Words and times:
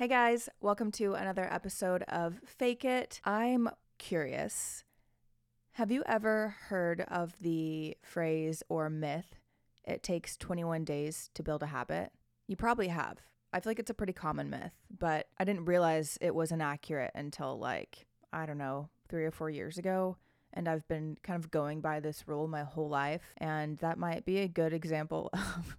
Hey 0.00 0.08
guys, 0.08 0.48
welcome 0.62 0.90
to 0.92 1.12
another 1.12 1.46
episode 1.52 2.04
of 2.04 2.40
Fake 2.46 2.86
It. 2.86 3.20
I'm 3.22 3.68
curious. 3.98 4.82
Have 5.72 5.90
you 5.90 6.02
ever 6.06 6.56
heard 6.68 7.02
of 7.02 7.34
the 7.42 7.98
phrase 8.00 8.62
or 8.70 8.88
myth, 8.88 9.34
it 9.84 10.02
takes 10.02 10.38
21 10.38 10.84
days 10.86 11.28
to 11.34 11.42
build 11.42 11.62
a 11.62 11.66
habit? 11.66 12.12
You 12.46 12.56
probably 12.56 12.88
have. 12.88 13.18
I 13.52 13.60
feel 13.60 13.72
like 13.72 13.78
it's 13.78 13.90
a 13.90 13.94
pretty 13.94 14.14
common 14.14 14.48
myth, 14.48 14.72
but 14.88 15.26
I 15.38 15.44
didn't 15.44 15.66
realize 15.66 16.16
it 16.22 16.34
was 16.34 16.50
inaccurate 16.50 17.10
until 17.14 17.58
like, 17.58 18.06
I 18.32 18.46
don't 18.46 18.56
know, 18.56 18.88
three 19.10 19.26
or 19.26 19.30
four 19.30 19.50
years 19.50 19.76
ago. 19.76 20.16
And 20.54 20.66
I've 20.66 20.88
been 20.88 21.18
kind 21.22 21.44
of 21.44 21.50
going 21.50 21.82
by 21.82 22.00
this 22.00 22.26
rule 22.26 22.48
my 22.48 22.62
whole 22.62 22.88
life. 22.88 23.34
And 23.36 23.76
that 23.80 23.98
might 23.98 24.24
be 24.24 24.38
a 24.38 24.48
good 24.48 24.72
example 24.72 25.28
of 25.34 25.76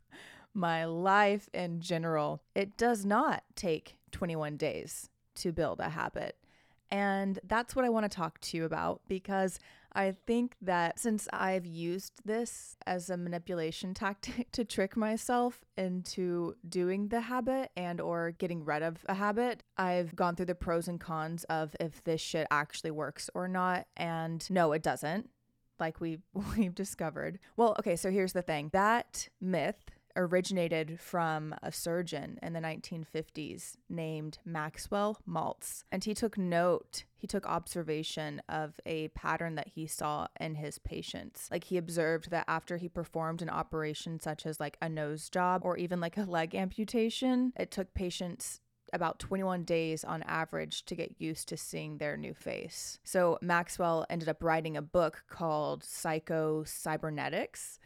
my 0.54 0.86
life 0.86 1.49
in 1.54 1.81
general. 1.81 2.41
It 2.55 2.77
does 2.77 3.05
not 3.05 3.43
take 3.55 3.97
21 4.11 4.57
days 4.57 5.09
to 5.36 5.51
build 5.51 5.79
a 5.79 5.89
habit. 5.89 6.37
And 6.89 7.39
that's 7.43 7.75
what 7.75 7.86
I 7.86 7.89
want 7.89 8.04
to 8.04 8.15
talk 8.15 8.39
to 8.41 8.57
you 8.57 8.65
about 8.65 9.01
because 9.07 9.60
I 9.93 10.11
think 10.11 10.55
that 10.61 11.00
since 11.00 11.27
I've 11.33 11.65
used 11.65 12.14
this 12.25 12.77
as 12.86 13.10
a 13.10 13.18
manipulation 13.18 13.93
tactic 13.93 14.51
to 14.54 14.65
trick 14.65 14.96
myself 14.96 15.64
into 15.77 16.55
doing 16.68 17.07
the 17.07 17.21
habit 17.21 17.71
and 17.75 17.99
or 17.99 18.32
getting 18.32 18.63
rid 18.63 18.83
of 18.83 19.05
a 19.07 19.13
habit, 19.13 19.63
I've 19.77 20.15
gone 20.15 20.36
through 20.36 20.46
the 20.47 20.55
pros 20.55 20.88
and 20.88 20.99
cons 20.99 21.43
of 21.46 21.75
if 21.79 22.04
this 22.04 22.21
shit 22.21 22.47
actually 22.52 22.91
works 22.91 23.29
or 23.33 23.47
not 23.47 23.88
and 23.97 24.49
no 24.49 24.71
it 24.74 24.83
doesn't 24.83 25.29
like 25.79 25.99
we 25.99 26.19
we've 26.57 26.75
discovered. 26.75 27.39
Well, 27.57 27.75
okay, 27.79 27.96
so 27.97 28.11
here's 28.11 28.33
the 28.33 28.41
thing. 28.41 28.69
That 28.71 29.27
myth 29.41 29.89
originated 30.15 31.00
from 31.00 31.56
a 31.61 31.71
surgeon 31.71 32.39
in 32.42 32.53
the 32.53 32.59
1950s 32.59 33.75
named 33.89 34.39
Maxwell 34.45 35.19
Maltz. 35.28 35.83
And 35.92 36.03
he 36.03 36.14
took 36.14 36.38
note, 36.38 37.03
he 37.16 37.28
took 37.28 37.45
observation 37.45 38.41
of 38.50 38.80
a 38.85 39.09
pattern 39.09 39.55
that 39.55 39.69
he 39.69 39.88
saw 39.88 40.27
in 40.39 40.55
his 40.55 40.77
patients. 40.80 41.47
Like 41.52 41.66
he 41.66 41.77
observed 41.77 42.31
that 42.31 42.45
after 42.47 42.77
he 42.77 42.89
performed 42.89 43.41
an 43.41 43.50
operation 43.50 44.19
such 44.19 44.45
as 44.45 44.59
like 44.59 44.77
a 44.81 44.89
nose 44.89 45.30
job 45.30 45.61
or 45.63 45.77
even 45.77 46.00
like 46.00 46.17
a 46.17 46.23
leg 46.23 46.55
amputation, 46.55 47.53
it 47.57 47.72
took 47.72 47.94
patients 47.94 48.61
about 48.94 49.19
21 49.19 49.63
days 49.63 50.03
on 50.03 50.23
average 50.23 50.85
to 50.85 50.95
get 50.95 51.16
used 51.19 51.47
to 51.50 51.57
seeing 51.57 51.97
their 51.97 52.17
new 52.17 52.33
face. 52.33 53.00
So 53.03 53.38
Maxwell 53.41 54.05
ended 54.09 54.30
up 54.30 54.44
writing 54.44 54.75
a 54.75 54.81
book 54.81 55.23
called 55.30 55.83
Psycho 55.83 56.63
Cybernetics 56.66 57.80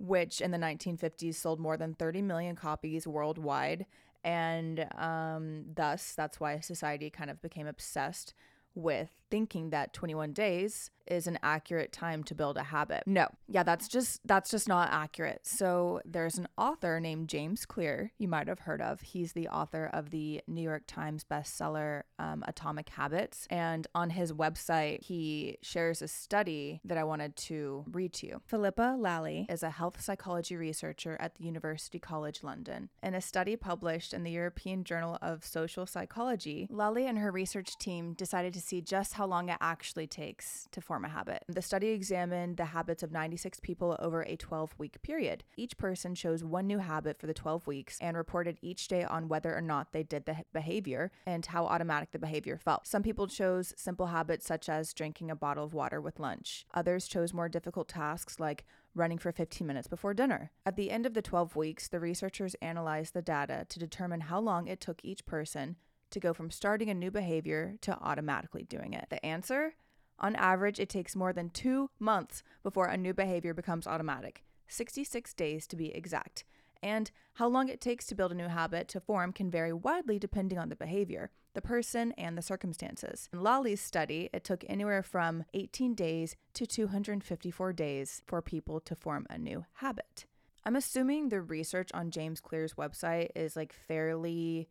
which 0.00 0.40
in 0.40 0.50
the 0.50 0.58
1950s 0.58 1.34
sold 1.34 1.60
more 1.60 1.76
than 1.76 1.94
30 1.94 2.22
million 2.22 2.56
copies 2.56 3.06
worldwide. 3.06 3.84
And 4.24 4.86
um, 4.96 5.66
thus, 5.74 6.14
that's 6.14 6.40
why 6.40 6.58
society 6.60 7.10
kind 7.10 7.30
of 7.30 7.40
became 7.42 7.66
obsessed 7.66 8.34
with 8.74 9.10
thinking 9.30 9.70
that 9.70 9.92
21 9.92 10.32
days 10.32 10.90
is 11.10 11.26
an 11.26 11.38
accurate 11.42 11.92
time 11.92 12.22
to 12.24 12.34
build 12.34 12.56
a 12.56 12.62
habit. 12.62 13.02
No. 13.06 13.26
Yeah, 13.48 13.64
that's 13.64 13.88
just 13.88 14.20
that's 14.24 14.50
just 14.50 14.68
not 14.68 14.90
accurate. 14.92 15.40
So 15.42 16.00
there's 16.04 16.38
an 16.38 16.48
author 16.56 17.00
named 17.00 17.28
James 17.28 17.66
Clear, 17.66 18.12
you 18.16 18.28
might 18.28 18.48
have 18.48 18.60
heard 18.60 18.80
of. 18.80 19.00
He's 19.00 19.32
the 19.32 19.48
author 19.48 19.90
of 19.92 20.10
the 20.10 20.40
New 20.46 20.62
York 20.62 20.84
Times 20.86 21.24
bestseller 21.28 22.02
um, 22.18 22.44
Atomic 22.46 22.90
Habits, 22.90 23.46
and 23.50 23.86
on 23.94 24.10
his 24.10 24.32
website 24.32 25.02
he 25.02 25.58
shares 25.62 26.00
a 26.00 26.08
study 26.08 26.80
that 26.84 26.96
I 26.96 27.04
wanted 27.04 27.36
to 27.36 27.84
read 27.90 28.12
to 28.14 28.26
you. 28.26 28.40
Philippa 28.46 28.96
Lally 28.98 29.46
is 29.50 29.62
a 29.62 29.70
health 29.70 30.00
psychology 30.00 30.56
researcher 30.56 31.16
at 31.18 31.34
the 31.34 31.44
University 31.44 31.98
College 31.98 32.42
London. 32.42 32.88
In 33.02 33.14
a 33.14 33.20
study 33.20 33.56
published 33.56 34.14
in 34.14 34.22
the 34.22 34.30
European 34.30 34.84
Journal 34.84 35.18
of 35.20 35.44
Social 35.44 35.86
Psychology, 35.86 36.68
Lally 36.70 37.06
and 37.06 37.18
her 37.18 37.32
research 37.32 37.76
team 37.78 38.12
decided 38.12 38.54
to 38.54 38.60
see 38.60 38.80
just 38.80 39.14
how 39.14 39.19
long 39.26 39.48
it 39.48 39.58
actually 39.60 40.06
takes 40.06 40.66
to 40.72 40.80
form 40.80 41.04
a 41.04 41.08
habit. 41.08 41.44
The 41.48 41.62
study 41.62 41.88
examined 41.88 42.56
the 42.56 42.66
habits 42.66 43.02
of 43.02 43.12
96 43.12 43.60
people 43.60 43.96
over 43.98 44.22
a 44.22 44.36
12 44.36 44.74
week 44.78 45.02
period. 45.02 45.44
Each 45.56 45.76
person 45.76 46.14
chose 46.14 46.44
one 46.44 46.66
new 46.66 46.78
habit 46.78 47.18
for 47.18 47.26
the 47.26 47.34
12 47.34 47.66
weeks 47.66 47.98
and 48.00 48.16
reported 48.16 48.58
each 48.62 48.88
day 48.88 49.04
on 49.04 49.28
whether 49.28 49.54
or 49.54 49.60
not 49.60 49.92
they 49.92 50.02
did 50.02 50.26
the 50.26 50.36
behavior 50.52 51.10
and 51.26 51.44
how 51.46 51.66
automatic 51.66 52.12
the 52.12 52.18
behavior 52.18 52.56
felt. 52.56 52.86
Some 52.86 53.02
people 53.02 53.26
chose 53.26 53.74
simple 53.76 54.06
habits 54.06 54.46
such 54.46 54.68
as 54.68 54.92
drinking 54.92 55.30
a 55.30 55.36
bottle 55.36 55.64
of 55.64 55.74
water 55.74 56.00
with 56.00 56.20
lunch. 56.20 56.66
Others 56.74 57.08
chose 57.08 57.32
more 57.32 57.48
difficult 57.48 57.88
tasks 57.88 58.40
like 58.40 58.64
running 58.94 59.18
for 59.18 59.32
15 59.32 59.66
minutes 59.66 59.88
before 59.88 60.14
dinner. 60.14 60.50
At 60.66 60.76
the 60.76 60.90
end 60.90 61.06
of 61.06 61.14
the 61.14 61.22
12 61.22 61.56
weeks, 61.56 61.88
the 61.88 62.00
researchers 62.00 62.56
analyzed 62.60 63.14
the 63.14 63.22
data 63.22 63.66
to 63.68 63.78
determine 63.78 64.22
how 64.22 64.40
long 64.40 64.66
it 64.66 64.80
took 64.80 65.00
each 65.04 65.26
person 65.26 65.76
to 66.10 66.20
go 66.20 66.32
from 66.32 66.50
starting 66.50 66.90
a 66.90 66.94
new 66.94 67.10
behavior 67.10 67.76
to 67.82 67.96
automatically 68.00 68.64
doing 68.64 68.92
it? 68.92 69.06
The 69.10 69.24
answer? 69.24 69.74
On 70.18 70.36
average, 70.36 70.78
it 70.78 70.88
takes 70.88 71.16
more 71.16 71.32
than 71.32 71.50
two 71.50 71.90
months 71.98 72.42
before 72.62 72.86
a 72.86 72.96
new 72.96 73.14
behavior 73.14 73.54
becomes 73.54 73.86
automatic, 73.86 74.44
66 74.68 75.32
days 75.34 75.66
to 75.66 75.76
be 75.76 75.94
exact. 75.94 76.44
And 76.82 77.10
how 77.34 77.48
long 77.48 77.68
it 77.68 77.80
takes 77.80 78.06
to 78.06 78.14
build 78.14 78.32
a 78.32 78.34
new 78.34 78.48
habit 78.48 78.88
to 78.88 79.00
form 79.00 79.32
can 79.32 79.50
vary 79.50 79.72
widely 79.72 80.18
depending 80.18 80.58
on 80.58 80.68
the 80.68 80.76
behavior, 80.76 81.30
the 81.54 81.60
person, 81.60 82.12
and 82.12 82.36
the 82.36 82.42
circumstances. 82.42 83.28
In 83.32 83.42
Lally's 83.42 83.80
study, 83.80 84.30
it 84.32 84.44
took 84.44 84.64
anywhere 84.68 85.02
from 85.02 85.44
18 85.52 85.94
days 85.94 86.36
to 86.54 86.66
254 86.66 87.72
days 87.72 88.22
for 88.26 88.40
people 88.40 88.80
to 88.80 88.94
form 88.94 89.26
a 89.28 89.38
new 89.38 89.64
habit. 89.74 90.26
I'm 90.64 90.76
assuming 90.76 91.28
the 91.28 91.40
research 91.40 91.90
on 91.94 92.10
James 92.10 92.40
Clear's 92.40 92.74
website 92.74 93.30
is 93.34 93.56
like 93.56 93.72
fairly 93.72 94.68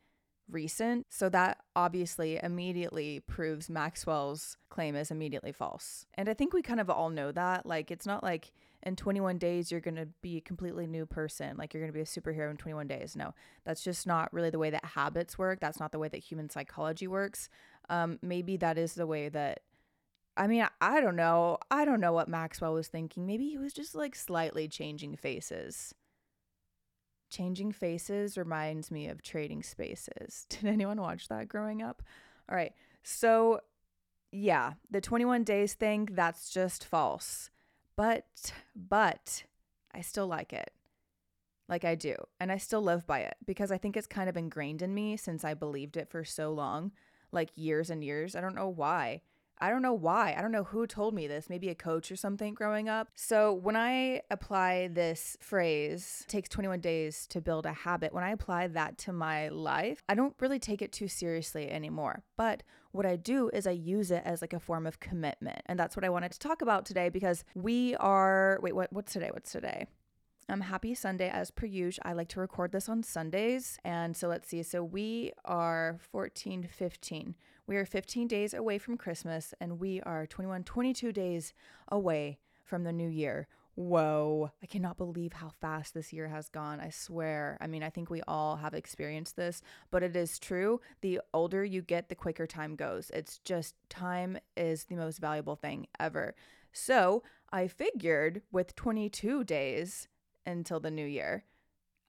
recent. 0.51 1.07
So 1.09 1.29
that 1.29 1.59
obviously 1.75 2.39
immediately 2.41 3.21
proves 3.21 3.69
Maxwell's 3.69 4.57
claim 4.69 4.95
is 4.95 5.11
immediately 5.11 5.51
false. 5.51 6.05
And 6.15 6.29
I 6.29 6.33
think 6.33 6.53
we 6.53 6.61
kind 6.61 6.79
of 6.79 6.89
all 6.89 7.09
know 7.09 7.31
that. 7.31 7.65
Like, 7.65 7.91
it's 7.91 8.05
not 8.05 8.23
like 8.23 8.51
in 8.83 8.95
21 8.95 9.37
days 9.37 9.71
you're 9.71 9.81
going 9.81 9.95
to 9.95 10.07
be 10.21 10.37
a 10.37 10.41
completely 10.41 10.87
new 10.87 11.05
person, 11.05 11.57
like 11.57 11.73
you're 11.73 11.81
going 11.81 11.91
to 11.91 11.97
be 11.97 12.01
a 12.01 12.05
superhero 12.05 12.49
in 12.49 12.57
21 12.57 12.87
days. 12.87 13.15
No, 13.15 13.33
that's 13.65 13.83
just 13.83 14.07
not 14.07 14.31
really 14.33 14.49
the 14.49 14.59
way 14.59 14.69
that 14.69 14.85
habits 14.85 15.37
work. 15.37 15.59
That's 15.59 15.79
not 15.79 15.91
the 15.91 15.99
way 15.99 16.07
that 16.07 16.17
human 16.17 16.49
psychology 16.49 17.07
works. 17.07 17.49
Um, 17.89 18.19
maybe 18.21 18.57
that 18.57 18.77
is 18.77 18.93
the 18.93 19.07
way 19.07 19.29
that. 19.29 19.61
I 20.37 20.47
mean, 20.47 20.65
I 20.79 21.01
don't 21.01 21.17
know. 21.17 21.57
I 21.69 21.83
don't 21.83 21.99
know 21.99 22.13
what 22.13 22.29
Maxwell 22.29 22.73
was 22.73 22.87
thinking. 22.87 23.25
Maybe 23.25 23.49
he 23.49 23.57
was 23.57 23.73
just 23.73 23.93
like 23.93 24.15
slightly 24.15 24.69
changing 24.69 25.17
faces. 25.17 25.93
Changing 27.29 27.71
Faces 27.71 28.37
reminds 28.37 28.91
me 28.91 29.07
of 29.07 29.21
Trading 29.21 29.63
Spaces. 29.63 30.45
Did 30.49 30.65
anyone 30.65 31.01
watch 31.01 31.27
that 31.27 31.47
growing 31.47 31.81
up? 31.81 32.01
All 32.49 32.55
right. 32.55 32.73
So, 33.03 33.61
yeah, 34.31 34.73
the 34.89 35.01
21 35.01 35.43
days 35.43 35.73
thing, 35.73 36.09
that's 36.11 36.49
just 36.49 36.85
false. 36.85 37.49
But, 37.95 38.53
but 38.75 39.43
I 39.93 40.01
still 40.01 40.27
like 40.27 40.53
it. 40.53 40.71
Like 41.67 41.85
I 41.85 41.95
do. 41.95 42.15
And 42.39 42.51
I 42.51 42.57
still 42.57 42.81
live 42.81 43.05
by 43.05 43.19
it 43.19 43.35
because 43.45 43.71
I 43.71 43.77
think 43.77 43.95
it's 43.95 44.07
kind 44.07 44.29
of 44.29 44.37
ingrained 44.37 44.81
in 44.81 44.93
me 44.93 45.17
since 45.17 45.43
I 45.43 45.53
believed 45.53 45.97
it 45.97 46.09
for 46.09 46.25
so 46.25 46.51
long, 46.51 46.91
like 47.31 47.49
years 47.55 47.89
and 47.89 48.03
years. 48.03 48.35
I 48.35 48.41
don't 48.41 48.55
know 48.55 48.69
why. 48.69 49.21
I 49.61 49.69
don't 49.69 49.81
know 49.81 49.93
why. 49.93 50.35
I 50.37 50.41
don't 50.41 50.51
know 50.51 50.63
who 50.63 50.87
told 50.87 51.13
me 51.13 51.27
this, 51.27 51.49
maybe 51.49 51.69
a 51.69 51.75
coach 51.75 52.11
or 52.11 52.15
something 52.15 52.53
growing 52.53 52.87
up. 52.87 53.09
So 53.15 53.53
when 53.53 53.75
I 53.75 54.21
apply 54.31 54.87
this 54.87 55.37
phrase, 55.41 56.25
takes 56.27 56.47
21 56.49 56.79
days 56.79 57.27
to 57.27 57.41
build 57.41 57.65
a 57.65 57.73
habit, 57.73 58.13
when 58.13 58.23
I 58.23 58.31
apply 58.31 58.67
that 58.67 58.97
to 58.99 59.13
my 59.13 59.49
life, 59.49 60.01
I 60.07 60.15
don't 60.15 60.35
really 60.39 60.59
take 60.59 60.81
it 60.81 60.91
too 60.91 61.07
seriously 61.07 61.69
anymore. 61.69 62.23
But 62.37 62.63
what 62.91 63.05
I 63.05 63.17
do 63.17 63.49
is 63.53 63.67
I 63.67 63.71
use 63.71 64.11
it 64.11 64.23
as 64.25 64.41
like 64.41 64.53
a 64.53 64.59
form 64.59 64.87
of 64.87 64.99
commitment. 64.99 65.61
And 65.65 65.77
that's 65.77 65.95
what 65.95 66.05
I 66.05 66.09
wanted 66.09 66.31
to 66.31 66.39
talk 66.39 66.61
about 66.61 66.85
today 66.85 67.09
because 67.09 67.43
we 67.53 67.95
are 67.95 68.59
wait, 68.61 68.75
what 68.75 68.91
what's 68.93 69.13
today? 69.13 69.29
What's 69.31 69.51
today? 69.51 69.85
Um, 70.49 70.61
happy 70.61 70.95
Sunday 70.95 71.29
as 71.29 71.51
per 71.51 71.67
usual. 71.67 72.01
I 72.03 72.13
like 72.13 72.29
to 72.29 72.39
record 72.39 72.71
this 72.71 72.89
on 72.89 73.03
Sundays. 73.03 73.77
And 73.85 74.17
so 74.17 74.27
let's 74.27 74.49
see. 74.49 74.63
So 74.63 74.83
we 74.83 75.31
are 75.45 75.99
14, 76.11 76.67
15. 76.71 77.35
We 77.67 77.77
are 77.77 77.85
15 77.85 78.27
days 78.27 78.55
away 78.55 78.79
from 78.79 78.97
Christmas 78.97 79.53
and 79.61 79.79
we 79.79 80.01
are 80.01 80.25
21, 80.25 80.63
22 80.63 81.11
days 81.11 81.53
away 81.89 82.39
from 82.63 82.83
the 82.83 82.91
new 82.91 83.07
year. 83.07 83.47
Whoa, 83.75 84.49
I 84.61 84.65
cannot 84.65 84.97
believe 84.97 85.33
how 85.33 85.51
fast 85.61 85.93
this 85.93 86.11
year 86.11 86.27
has 86.27 86.49
gone. 86.49 86.79
I 86.79 86.89
swear. 86.89 87.59
I 87.61 87.67
mean, 87.67 87.83
I 87.83 87.91
think 87.91 88.09
we 88.09 88.23
all 88.27 88.55
have 88.55 88.73
experienced 88.73 89.35
this, 89.35 89.61
but 89.91 90.01
it 90.01 90.15
is 90.15 90.39
true. 90.39 90.81
The 91.01 91.21
older 91.31 91.63
you 91.63 91.83
get, 91.83 92.09
the 92.09 92.15
quicker 92.15 92.47
time 92.47 92.75
goes. 92.75 93.11
It's 93.13 93.37
just 93.37 93.75
time 93.87 94.39
is 94.57 94.85
the 94.85 94.95
most 94.95 95.19
valuable 95.19 95.55
thing 95.55 95.85
ever. 95.99 96.33
So 96.73 97.21
I 97.51 97.67
figured 97.67 98.41
with 98.51 98.75
22 98.75 99.43
days 99.43 100.07
until 100.57 100.79
the 100.79 100.91
new 100.91 101.05
year, 101.05 101.43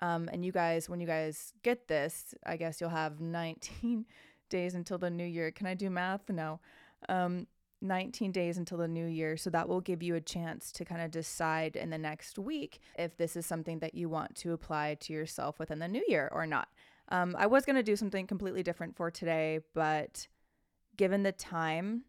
um, 0.00 0.28
and 0.32 0.44
you 0.44 0.52
guys, 0.52 0.88
when 0.88 1.00
you 1.00 1.06
guys 1.06 1.52
get 1.62 1.88
this, 1.88 2.34
I 2.44 2.56
guess 2.56 2.80
you'll 2.80 2.90
have 2.90 3.20
19 3.20 4.06
days 4.50 4.74
until 4.74 4.98
the 4.98 5.10
new 5.10 5.24
year. 5.24 5.50
Can 5.50 5.66
I 5.66 5.74
do 5.74 5.90
math? 5.90 6.28
No. 6.28 6.60
Um, 7.08 7.46
19 7.82 8.32
days 8.32 8.58
until 8.58 8.78
the 8.78 8.88
new 8.88 9.06
year. 9.06 9.36
So 9.36 9.48
that 9.50 9.68
will 9.68 9.80
give 9.80 10.02
you 10.02 10.14
a 10.14 10.20
chance 10.20 10.70
to 10.72 10.84
kind 10.84 11.00
of 11.00 11.10
decide 11.10 11.76
in 11.76 11.90
the 11.90 11.98
next 11.98 12.38
week 12.38 12.80
if 12.98 13.16
this 13.16 13.36
is 13.36 13.46
something 13.46 13.78
that 13.78 13.94
you 13.94 14.08
want 14.08 14.34
to 14.36 14.52
apply 14.52 14.96
to 15.00 15.12
yourself 15.12 15.58
within 15.58 15.78
the 15.78 15.88
new 15.88 16.04
year 16.06 16.28
or 16.32 16.46
not. 16.46 16.68
Um, 17.08 17.34
I 17.38 17.46
was 17.46 17.64
going 17.64 17.76
to 17.76 17.82
do 17.82 17.96
something 17.96 18.26
completely 18.26 18.62
different 18.62 18.96
for 18.96 19.10
today, 19.10 19.60
but 19.74 20.28
given 20.96 21.22
the 21.22 21.32
time, 21.32 22.04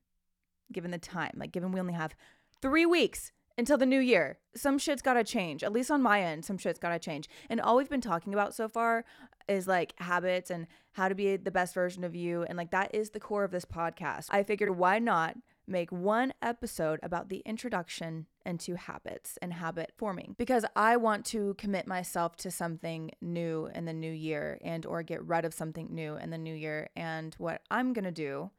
given 0.72 0.92
the 0.92 0.98
time, 0.98 1.32
like 1.38 1.52
given 1.52 1.72
we 1.72 1.80
only 1.80 1.94
have 1.94 2.16
three 2.62 2.86
weeks 2.86 3.32
until 3.62 3.78
the 3.78 3.86
new 3.86 4.00
year, 4.00 4.40
some 4.56 4.80
shit's 4.80 5.04
got 5.04 5.14
to 5.14 5.24
change. 5.24 5.64
At 5.64 5.72
least 5.72 5.92
on 5.92 6.02
my 6.02 6.24
end, 6.24 6.44
some 6.44 6.58
shit's 6.58 6.80
got 6.80 6.90
to 6.90 6.98
change. 6.98 7.30
And 7.48 7.62
all 7.62 7.78
we've 7.78 7.88
been 7.88 8.02
talking 8.02 8.34
about 8.34 8.56
so 8.56 8.68
far 8.68 9.06
is 9.48 9.68
like 9.68 9.94
habits 10.00 10.50
and 10.50 10.66
how 10.94 11.08
to 11.10 11.14
be 11.14 11.38
the 11.38 11.52
best 11.52 11.76
version 11.76 12.04
of 12.04 12.16
you. 12.16 12.42
And 12.42 12.58
like 12.58 12.72
that 12.72 12.96
is 12.96 13.12
the 13.12 13.20
core 13.20 13.44
of 13.44 13.52
this 13.52 13.64
podcast. 13.64 14.30
I 14.32 14.42
figured 14.42 14.72
why 14.72 14.98
not 14.98 15.38
make 15.68 15.92
one 15.92 16.34
episode 16.42 17.00
about 17.04 17.30
the 17.30 17.44
introduction 17.46 18.26
into 18.48 18.74
habits 18.74 19.38
and 19.44 19.54
habit 19.54 19.92
forming 19.96 20.34
because 20.40 20.66
I 20.76 20.98
want 20.98 21.24
to 21.28 21.54
commit 21.60 21.86
myself 21.86 22.36
to 22.38 22.50
something 22.50 23.12
new 23.22 23.70
in 23.76 23.86
the 23.86 23.94
new 23.94 24.12
year 24.12 24.58
and 24.64 24.88
or 24.88 25.04
get 25.04 25.24
rid 25.24 25.46
of 25.46 25.54
something 25.54 25.90
new 25.92 26.16
in 26.16 26.32
the 26.32 26.40
new 26.40 26.56
year 26.56 26.90
and 26.96 27.36
what 27.38 27.62
I'm 27.70 27.94
going 27.94 28.06
to 28.06 28.12
do 28.12 28.50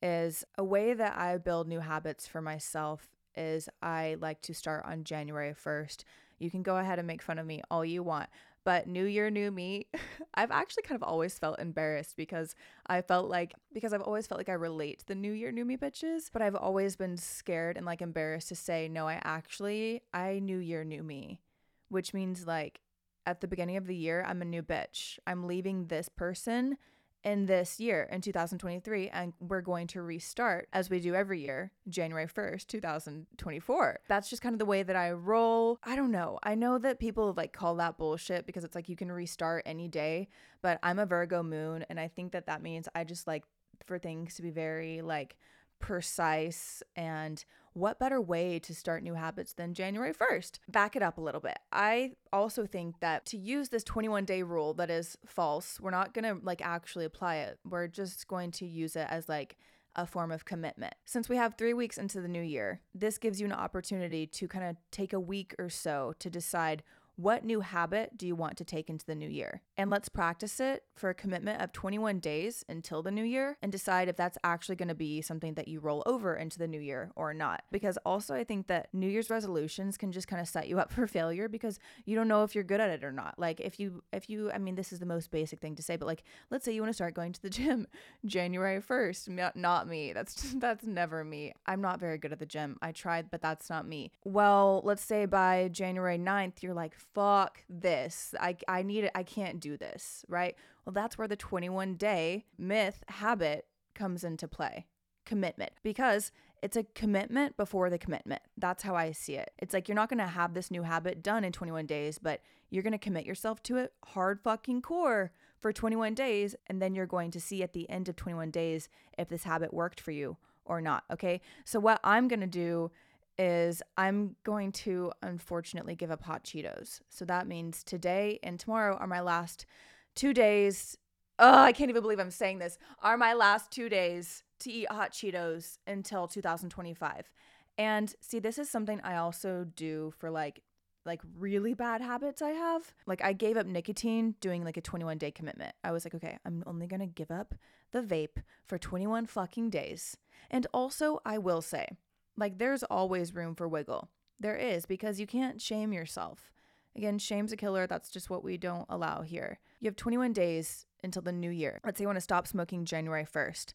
is 0.00 0.44
a 0.56 0.62
way 0.62 0.94
that 0.94 1.18
I 1.18 1.36
build 1.38 1.66
new 1.66 1.80
habits 1.80 2.28
for 2.28 2.40
myself 2.40 3.08
is 3.36 3.68
I 3.82 4.16
like 4.20 4.40
to 4.42 4.54
start 4.54 4.84
on 4.86 5.04
January 5.04 5.54
1st. 5.54 6.04
You 6.38 6.50
can 6.50 6.62
go 6.62 6.76
ahead 6.76 6.98
and 6.98 7.06
make 7.06 7.22
fun 7.22 7.38
of 7.38 7.46
me 7.46 7.62
all 7.70 7.84
you 7.84 8.02
want, 8.02 8.28
but 8.64 8.86
New 8.86 9.04
Year, 9.04 9.30
New 9.30 9.50
Me, 9.50 9.86
I've 10.34 10.50
actually 10.50 10.82
kind 10.82 10.96
of 11.00 11.06
always 11.06 11.38
felt 11.38 11.58
embarrassed 11.58 12.16
because 12.16 12.54
I 12.86 13.02
felt 13.02 13.28
like, 13.28 13.54
because 13.72 13.92
I've 13.92 14.02
always 14.02 14.26
felt 14.26 14.38
like 14.38 14.48
I 14.48 14.54
relate 14.54 15.00
to 15.00 15.06
the 15.06 15.14
New 15.14 15.32
Year, 15.32 15.52
New 15.52 15.64
Me 15.64 15.76
bitches, 15.76 16.30
but 16.32 16.42
I've 16.42 16.56
always 16.56 16.96
been 16.96 17.16
scared 17.16 17.76
and 17.76 17.86
like 17.86 18.02
embarrassed 18.02 18.48
to 18.48 18.56
say, 18.56 18.88
no, 18.88 19.06
I 19.06 19.20
actually, 19.22 20.02
I 20.12 20.38
New 20.40 20.58
Year, 20.58 20.82
New 20.82 21.02
Me, 21.02 21.40
which 21.88 22.14
means 22.14 22.46
like 22.46 22.80
at 23.26 23.40
the 23.40 23.48
beginning 23.48 23.76
of 23.76 23.86
the 23.86 23.96
year, 23.96 24.24
I'm 24.26 24.42
a 24.42 24.46
new 24.46 24.62
bitch. 24.62 25.18
I'm 25.26 25.46
leaving 25.46 25.86
this 25.86 26.08
person 26.08 26.76
in 27.24 27.46
this 27.46 27.80
year 27.80 28.08
in 28.12 28.20
2023 28.20 29.08
and 29.08 29.32
we're 29.40 29.62
going 29.62 29.86
to 29.86 30.02
restart 30.02 30.68
as 30.72 30.90
we 30.90 31.00
do 31.00 31.14
every 31.14 31.40
year 31.40 31.72
January 31.88 32.26
1st 32.26 32.66
2024 32.66 34.00
that's 34.08 34.28
just 34.28 34.42
kind 34.42 34.54
of 34.54 34.58
the 34.58 34.64
way 34.64 34.82
that 34.82 34.96
I 34.96 35.12
roll. 35.12 35.78
I 35.82 35.96
don't 35.96 36.10
know. 36.10 36.38
I 36.42 36.54
know 36.54 36.78
that 36.78 37.00
people 37.00 37.32
like 37.36 37.52
call 37.52 37.76
that 37.76 37.96
bullshit 37.96 38.46
because 38.46 38.64
it's 38.64 38.74
like 38.74 38.88
you 38.88 38.96
can 38.96 39.10
restart 39.10 39.62
any 39.66 39.88
day 39.88 40.28
but 40.60 40.78
I'm 40.82 40.98
a 40.98 41.06
Virgo 41.06 41.42
moon 41.42 41.84
and 41.88 41.98
I 41.98 42.08
think 42.08 42.32
that 42.32 42.46
that 42.46 42.62
means 42.62 42.88
I 42.94 43.04
just 43.04 43.26
like 43.26 43.44
for 43.84 43.98
things 43.98 44.34
to 44.34 44.42
be 44.42 44.50
very 44.50 45.00
like 45.02 45.36
precise 45.78 46.82
and 46.96 47.44
what 47.74 47.98
better 47.98 48.20
way 48.20 48.58
to 48.60 48.74
start 48.74 49.02
new 49.02 49.14
habits 49.14 49.52
than 49.52 49.74
January 49.74 50.14
1st? 50.14 50.60
Back 50.68 50.96
it 50.96 51.02
up 51.02 51.18
a 51.18 51.20
little 51.20 51.40
bit. 51.40 51.58
I 51.72 52.12
also 52.32 52.66
think 52.66 53.00
that 53.00 53.26
to 53.26 53.36
use 53.36 53.68
this 53.68 53.84
21 53.84 54.24
day 54.24 54.42
rule 54.42 54.74
that 54.74 54.90
is 54.90 55.18
false, 55.26 55.78
we're 55.80 55.90
not 55.90 56.14
going 56.14 56.24
to 56.24 56.44
like 56.44 56.62
actually 56.64 57.04
apply 57.04 57.36
it. 57.36 57.58
We're 57.68 57.88
just 57.88 58.26
going 58.28 58.52
to 58.52 58.66
use 58.66 58.96
it 58.96 59.06
as 59.10 59.28
like 59.28 59.56
a 59.96 60.06
form 60.06 60.32
of 60.32 60.44
commitment. 60.44 60.94
Since 61.04 61.28
we 61.28 61.36
have 61.36 61.54
three 61.54 61.74
weeks 61.74 61.98
into 61.98 62.20
the 62.20 62.28
new 62.28 62.42
year, 62.42 62.80
this 62.94 63.18
gives 63.18 63.40
you 63.40 63.46
an 63.46 63.52
opportunity 63.52 64.26
to 64.26 64.48
kind 64.48 64.64
of 64.64 64.76
take 64.90 65.12
a 65.12 65.20
week 65.20 65.54
or 65.58 65.68
so 65.68 66.14
to 66.18 66.30
decide 66.30 66.82
what 67.16 67.44
new 67.44 67.60
habit 67.60 68.16
do 68.16 68.26
you 68.26 68.34
want 68.34 68.56
to 68.56 68.64
take 68.64 68.90
into 68.90 69.06
the 69.06 69.14
new 69.14 69.28
year? 69.28 69.62
And 69.76 69.88
let's 69.88 70.08
practice 70.08 70.58
it 70.58 70.82
for 70.96 71.10
a 71.10 71.14
commitment 71.14 71.62
of 71.62 71.72
21 71.72 72.18
days 72.18 72.64
until 72.68 73.02
the 73.02 73.10
new 73.10 73.22
year 73.22 73.56
and 73.62 73.70
decide 73.70 74.08
if 74.08 74.16
that's 74.16 74.38
actually 74.42 74.76
going 74.76 74.88
to 74.88 74.94
be 74.94 75.22
something 75.22 75.54
that 75.54 75.68
you 75.68 75.78
roll 75.78 76.02
over 76.06 76.34
into 76.34 76.58
the 76.58 76.66
new 76.66 76.80
year 76.80 77.12
or 77.14 77.32
not. 77.32 77.62
Because 77.70 77.96
also, 78.04 78.34
I 78.34 78.42
think 78.42 78.66
that 78.66 78.88
New 78.92 79.06
Year's 79.06 79.30
resolutions 79.30 79.96
can 79.96 80.10
just 80.10 80.26
kind 80.26 80.42
of 80.42 80.48
set 80.48 80.68
you 80.68 80.80
up 80.80 80.92
for 80.92 81.06
failure 81.06 81.48
because 81.48 81.78
you 82.04 82.16
don't 82.16 82.28
know 82.28 82.42
if 82.42 82.54
you're 82.54 82.64
good 82.64 82.80
at 82.80 82.90
it 82.90 83.04
or 83.04 83.12
not. 83.12 83.38
Like, 83.38 83.60
if 83.60 83.78
you, 83.78 84.02
if 84.12 84.28
you, 84.28 84.50
I 84.50 84.58
mean, 84.58 84.74
this 84.74 84.92
is 84.92 84.98
the 84.98 85.06
most 85.06 85.30
basic 85.30 85.60
thing 85.60 85.76
to 85.76 85.82
say, 85.82 85.96
but 85.96 86.06
like, 86.06 86.24
let's 86.50 86.64
say 86.64 86.72
you 86.72 86.82
want 86.82 86.90
to 86.90 86.94
start 86.94 87.14
going 87.14 87.32
to 87.32 87.42
the 87.42 87.50
gym 87.54 87.86
January 88.24 88.80
1st. 88.80 89.54
Not 89.54 89.88
me. 89.88 90.12
That's, 90.12 90.52
that's 90.56 90.84
never 90.84 91.22
me. 91.22 91.52
I'm 91.66 91.80
not 91.80 92.00
very 92.00 92.18
good 92.18 92.32
at 92.32 92.40
the 92.40 92.46
gym. 92.46 92.76
I 92.82 92.90
tried, 92.90 93.30
but 93.30 93.40
that's 93.40 93.70
not 93.70 93.86
me. 93.86 94.10
Well, 94.24 94.82
let's 94.84 95.04
say 95.04 95.26
by 95.26 95.68
January 95.70 96.18
9th, 96.18 96.62
you're 96.62 96.74
like, 96.74 96.94
fuck 97.14 97.64
this. 97.68 98.34
I, 98.40 98.56
I 98.68 98.82
need 98.82 99.04
it. 99.04 99.12
I 99.14 99.22
can't 99.22 99.60
do 99.60 99.76
this, 99.76 100.24
right? 100.28 100.54
Well, 100.84 100.92
that's 100.92 101.18
where 101.18 101.28
the 101.28 101.36
21 101.36 101.94
day 101.94 102.46
myth 102.58 103.02
habit 103.08 103.66
comes 103.94 104.24
into 104.24 104.48
play 104.48 104.86
commitment 105.24 105.72
because 105.82 106.32
it's 106.62 106.76
a 106.76 106.84
commitment 106.94 107.56
before 107.56 107.90
the 107.90 107.98
commitment. 107.98 108.42
That's 108.56 108.82
how 108.82 108.94
I 108.94 109.12
see 109.12 109.34
it. 109.34 109.52
It's 109.58 109.74
like 109.74 109.88
you're 109.88 109.94
not 109.94 110.08
going 110.08 110.18
to 110.18 110.26
have 110.26 110.54
this 110.54 110.70
new 110.70 110.82
habit 110.82 111.22
done 111.22 111.44
in 111.44 111.52
21 111.52 111.86
days, 111.86 112.18
but 112.18 112.40
you're 112.70 112.82
going 112.82 112.92
to 112.92 112.98
commit 112.98 113.26
yourself 113.26 113.62
to 113.64 113.76
it 113.76 113.92
hard 114.04 114.40
fucking 114.42 114.82
core 114.82 115.32
for 115.60 115.72
21 115.72 116.14
days. 116.14 116.56
And 116.66 116.80
then 116.80 116.94
you're 116.94 117.06
going 117.06 117.30
to 117.32 117.40
see 117.40 117.62
at 117.62 117.74
the 117.74 117.88
end 117.90 118.08
of 118.08 118.16
21 118.16 118.50
days 118.50 118.88
if 119.18 119.28
this 119.28 119.44
habit 119.44 119.74
worked 119.74 120.00
for 120.00 120.10
you 120.10 120.38
or 120.64 120.80
not. 120.80 121.04
Okay. 121.12 121.40
So, 121.64 121.78
what 121.78 122.00
I'm 122.02 122.28
going 122.28 122.40
to 122.40 122.46
do 122.46 122.90
is 123.38 123.82
I'm 123.96 124.36
going 124.44 124.72
to 124.72 125.12
unfortunately 125.22 125.96
give 125.96 126.10
up 126.10 126.22
hot 126.22 126.44
Cheetos. 126.44 127.00
So 127.08 127.24
that 127.24 127.46
means 127.46 127.82
today 127.82 128.38
and 128.42 128.58
tomorrow 128.58 128.96
are 128.96 129.06
my 129.06 129.20
last 129.20 129.66
two 130.14 130.32
days. 130.32 130.96
Oh, 131.38 131.62
I 131.62 131.72
can't 131.72 131.90
even 131.90 132.02
believe 132.02 132.20
I'm 132.20 132.30
saying 132.30 132.58
this. 132.58 132.78
Are 133.02 133.16
my 133.16 133.34
last 133.34 133.70
two 133.70 133.88
days 133.88 134.44
to 134.60 134.72
eat 134.72 134.90
hot 134.90 135.12
Cheetos 135.12 135.78
until 135.86 136.26
2025. 136.26 137.30
And 137.76 138.14
see, 138.20 138.38
this 138.38 138.58
is 138.58 138.70
something 138.70 139.00
I 139.02 139.16
also 139.16 139.66
do 139.76 140.12
for 140.18 140.30
like 140.30 140.62
like 141.06 141.20
really 141.38 141.74
bad 141.74 142.00
habits 142.00 142.40
I 142.40 142.50
have. 142.50 142.94
Like 143.06 143.22
I 143.22 143.34
gave 143.34 143.58
up 143.58 143.66
nicotine 143.66 144.36
doing 144.40 144.64
like 144.64 144.78
a 144.78 144.80
21 144.80 145.18
day 145.18 145.30
commitment. 145.30 145.74
I 145.84 145.92
was 145.92 146.06
like, 146.06 146.14
okay, 146.14 146.38
I'm 146.46 146.64
only 146.66 146.86
going 146.86 147.00
to 147.00 147.06
give 147.06 147.30
up 147.30 147.54
the 147.92 148.00
vape 148.00 148.42
for 148.66 148.78
21 148.78 149.26
fucking 149.26 149.68
days. 149.68 150.16
And 150.50 150.66
also, 150.72 151.20
I 151.26 151.36
will 151.36 151.60
say, 151.60 151.88
like, 152.36 152.58
there's 152.58 152.82
always 152.84 153.34
room 153.34 153.54
for 153.54 153.68
wiggle. 153.68 154.10
There 154.40 154.56
is, 154.56 154.86
because 154.86 155.20
you 155.20 155.26
can't 155.26 155.60
shame 155.60 155.92
yourself. 155.92 156.52
Again, 156.96 157.18
shame's 157.18 157.52
a 157.52 157.56
killer. 157.56 157.86
That's 157.86 158.10
just 158.10 158.30
what 158.30 158.44
we 158.44 158.56
don't 158.56 158.86
allow 158.88 159.22
here. 159.22 159.58
You 159.80 159.88
have 159.88 159.96
21 159.96 160.32
days 160.32 160.86
until 161.02 161.22
the 161.22 161.32
new 161.32 161.50
year. 161.50 161.80
Let's 161.84 161.98
say 161.98 162.02
you 162.02 162.08
want 162.08 162.16
to 162.16 162.22
stop 162.22 162.46
smoking 162.46 162.84
January 162.84 163.26
1st. 163.26 163.74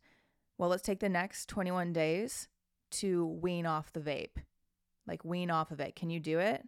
Well, 0.58 0.70
let's 0.70 0.84
take 0.84 1.00
the 1.00 1.10
next 1.10 1.48
21 1.50 1.94
days 1.94 2.48
to 2.92 3.26
wean 3.26 3.66
off 3.66 3.94
the 3.94 4.00
vape. 4.00 4.44
Like, 5.08 5.26
wean 5.26 5.52
off 5.52 5.72
of 5.72 5.80
it. 5.80 5.96
Can 5.96 6.10
you 6.10 6.20
do 6.20 6.40
it? 6.40 6.64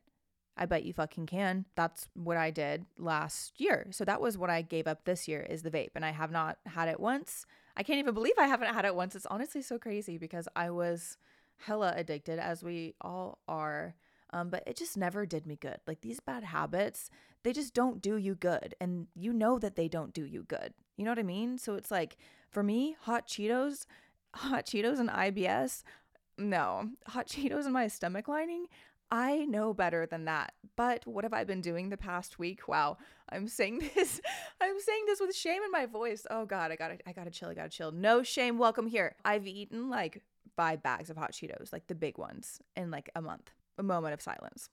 I 0.58 0.66
bet 0.66 0.84
you 0.84 0.94
fucking 0.94 1.28
can. 1.28 1.66
That's 1.76 2.10
what 2.14 2.38
I 2.38 2.52
did 2.52 2.86
last 2.98 3.60
year. 3.60 3.88
So 3.92 4.04
that 4.06 4.22
was 4.22 4.38
what 4.38 4.50
I 4.50 4.62
gave 4.62 4.88
up 4.88 5.06
this 5.06 5.28
year 5.28 5.42
is 5.42 5.64
the 5.64 5.72
vape 5.72 5.92
and 5.96 6.06
I 6.06 6.12
have 6.12 6.32
not 6.32 6.58
had 6.66 6.90
it 6.90 7.00
once. 7.00 7.46
I 7.78 7.84
can't 7.84 8.00
even 8.00 8.14
believe 8.14 8.34
I 8.38 8.48
haven't 8.48 8.74
had 8.74 8.86
it 8.86 8.96
once. 8.96 9.16
It's 9.16 9.26
honestly 9.28 9.62
so 9.62 9.80
crazy 9.80 10.18
because 10.18 10.48
I 10.56 10.70
was 10.70 11.18
hella 11.62 11.94
addicted, 11.96 12.40
as 12.40 12.64
we 12.64 12.96
all 13.02 13.40
are. 13.48 13.96
Um, 14.34 14.50
but 14.50 14.64
it 14.66 14.78
just 14.78 14.98
never 14.98 15.26
did 15.26 15.46
me 15.46 15.58
good. 15.58 15.78
Like 15.86 16.02
these 16.02 16.20
bad 16.20 16.44
habits, 16.44 17.10
they 17.44 17.52
just 17.52 17.74
don't 17.74 18.02
do 18.02 18.16
you 18.18 18.36
good. 18.36 18.76
And 18.80 19.08
you 19.14 19.34
know 19.34 19.60
that 19.60 19.76
they 19.76 19.88
don't 19.88 20.14
do 20.14 20.26
you 20.26 20.44
good. 20.44 20.74
You 20.98 21.06
know 21.06 21.12
what 21.12 21.20
I 21.20 21.24
mean? 21.24 21.58
So 21.58 21.76
it's 21.76 21.92
like 21.92 22.18
for 22.50 22.64
me, 22.64 22.96
hot 23.02 23.28
Cheetos, 23.28 23.86
hot 24.36 24.66
Cheetos 24.66 25.00
and 25.00 25.10
IBS, 25.10 25.84
no, 26.38 26.90
hot 27.08 27.28
Cheetos 27.28 27.66
and 27.66 27.74
my 27.74 27.88
stomach 27.88 28.28
lining. 28.28 28.68
I 29.14 29.44
know 29.46 29.74
better 29.74 30.06
than 30.06 30.26
that. 30.26 30.54
But 30.78 31.06
what 31.06 31.26
have 31.26 31.34
I 31.34 31.44
been 31.44 31.60
doing 31.60 31.90
the 31.90 31.98
past 31.98 32.40
week? 32.40 32.68
Wow, 32.68 32.98
I'm 33.30 33.48
saying 33.48 33.80
this. 33.96 34.22
I'm 34.62 34.80
saying 34.80 35.04
this 35.06 35.20
with 35.20 35.36
shame 35.36 35.62
in 35.64 35.72
my 35.72 35.86
voice. 35.86 36.26
Oh 36.32 36.46
God, 36.46 36.72
I 36.72 36.78
gotta, 36.78 36.98
I 37.06 37.12
gotta 37.12 37.30
chill. 37.30 37.50
I 37.50 37.54
gotta 37.54 37.70
chill. 37.70 37.92
No 37.92 38.24
shame. 38.24 38.58
Welcome 38.58 38.88
here. 38.88 39.16
I've 39.26 39.46
eaten 39.46 39.90
like 39.90 40.24
five 40.56 40.84
bags 40.84 41.10
of 41.10 41.18
hot 41.18 41.32
Cheetos, 41.32 41.72
like 41.72 41.88
the 41.88 41.96
big 41.96 42.18
ones, 42.18 42.60
in 42.76 42.92
like 42.92 43.10
a 43.16 43.22
month. 43.22 43.52
A 43.78 43.84
moment 43.84 44.14
of 44.14 44.22
silence. 44.22 44.70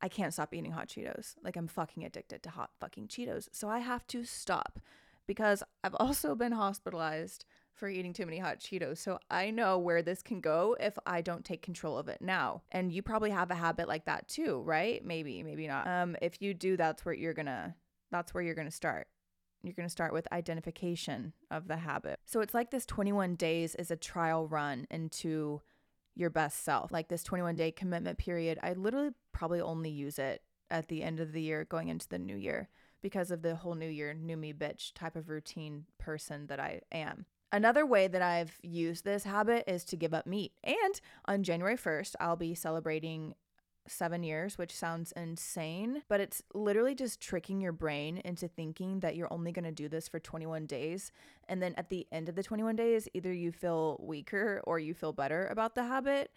I 0.00 0.08
can't 0.08 0.32
stop 0.32 0.54
eating 0.54 0.72
hot 0.72 0.88
Cheetos. 0.88 1.34
Like 1.42 1.56
I'm 1.56 1.68
fucking 1.68 2.04
addicted 2.04 2.42
to 2.42 2.50
hot 2.50 2.70
fucking 2.80 3.08
Cheetos. 3.08 3.48
So 3.52 3.68
I 3.68 3.80
have 3.80 4.06
to 4.08 4.24
stop 4.24 4.78
because 5.26 5.62
I've 5.82 5.94
also 5.96 6.34
been 6.34 6.52
hospitalized 6.52 7.44
for 7.72 7.88
eating 7.88 8.12
too 8.12 8.24
many 8.24 8.38
hot 8.38 8.60
Cheetos. 8.60 8.98
So 8.98 9.18
I 9.30 9.50
know 9.50 9.78
where 9.78 10.02
this 10.02 10.22
can 10.22 10.40
go 10.40 10.76
if 10.78 10.96
I 11.06 11.22
don't 11.22 11.44
take 11.44 11.62
control 11.62 11.98
of 11.98 12.08
it 12.08 12.20
now. 12.20 12.62
And 12.70 12.92
you 12.92 13.02
probably 13.02 13.30
have 13.30 13.50
a 13.50 13.56
habit 13.56 13.88
like 13.88 14.04
that 14.04 14.28
too, 14.28 14.62
right? 14.64 15.04
Maybe, 15.04 15.42
maybe 15.42 15.66
not. 15.66 15.86
Um 15.86 16.16
if 16.22 16.40
you 16.40 16.54
do 16.54 16.76
that's 16.76 17.04
where 17.04 17.14
you're 17.14 17.34
going 17.34 17.46
to 17.46 17.74
that's 18.10 18.32
where 18.32 18.44
you're 18.44 18.54
going 18.54 18.68
to 18.68 18.70
start 18.70 19.08
you're 19.64 19.74
going 19.74 19.88
to 19.88 19.92
start 19.92 20.12
with 20.12 20.30
identification 20.32 21.32
of 21.50 21.68
the 21.68 21.76
habit. 21.76 22.20
So 22.24 22.40
it's 22.40 22.54
like 22.54 22.70
this 22.70 22.86
21 22.86 23.36
days 23.36 23.74
is 23.74 23.90
a 23.90 23.96
trial 23.96 24.46
run 24.46 24.86
into 24.90 25.60
your 26.14 26.30
best 26.30 26.64
self. 26.64 26.92
Like 26.92 27.08
this 27.08 27.22
21 27.22 27.56
day 27.56 27.70
commitment 27.70 28.18
period, 28.18 28.58
I 28.62 28.72
literally 28.72 29.10
probably 29.32 29.60
only 29.60 29.90
use 29.90 30.18
it 30.18 30.42
at 30.70 30.88
the 30.88 31.02
end 31.02 31.20
of 31.20 31.32
the 31.32 31.42
year 31.42 31.64
going 31.64 31.88
into 31.88 32.08
the 32.08 32.18
new 32.18 32.36
year 32.36 32.68
because 33.02 33.30
of 33.30 33.42
the 33.42 33.56
whole 33.56 33.74
new 33.74 33.88
year, 33.88 34.14
new 34.14 34.36
me 34.36 34.52
bitch 34.52 34.92
type 34.94 35.16
of 35.16 35.28
routine 35.28 35.84
person 35.98 36.46
that 36.46 36.58
I 36.58 36.80
am. 36.90 37.26
Another 37.52 37.86
way 37.86 38.08
that 38.08 38.22
I've 38.22 38.58
used 38.62 39.04
this 39.04 39.24
habit 39.24 39.64
is 39.70 39.84
to 39.84 39.96
give 39.96 40.12
up 40.12 40.26
meat. 40.26 40.52
And 40.64 41.00
on 41.26 41.44
January 41.44 41.76
1st, 41.76 42.16
I'll 42.18 42.34
be 42.34 42.54
celebrating 42.54 43.34
seven 43.86 44.22
years, 44.22 44.58
which 44.58 44.74
sounds 44.74 45.12
insane, 45.12 46.02
but 46.08 46.20
it's 46.20 46.42
literally 46.54 46.94
just 46.94 47.20
tricking 47.20 47.60
your 47.60 47.72
brain 47.72 48.18
into 48.24 48.48
thinking 48.48 49.00
that 49.00 49.16
you're 49.16 49.32
only 49.32 49.52
going 49.52 49.64
to 49.64 49.72
do 49.72 49.88
this 49.88 50.08
for 50.08 50.18
21 50.18 50.66
days. 50.66 51.12
And 51.48 51.62
then 51.62 51.74
at 51.76 51.90
the 51.90 52.06
end 52.10 52.28
of 52.28 52.34
the 52.34 52.42
21 52.42 52.76
days, 52.76 53.08
either 53.14 53.32
you 53.32 53.52
feel 53.52 53.98
weaker 54.00 54.62
or 54.64 54.78
you 54.78 54.94
feel 54.94 55.12
better 55.12 55.46
about 55.46 55.74
the 55.74 55.84
habit 55.84 56.30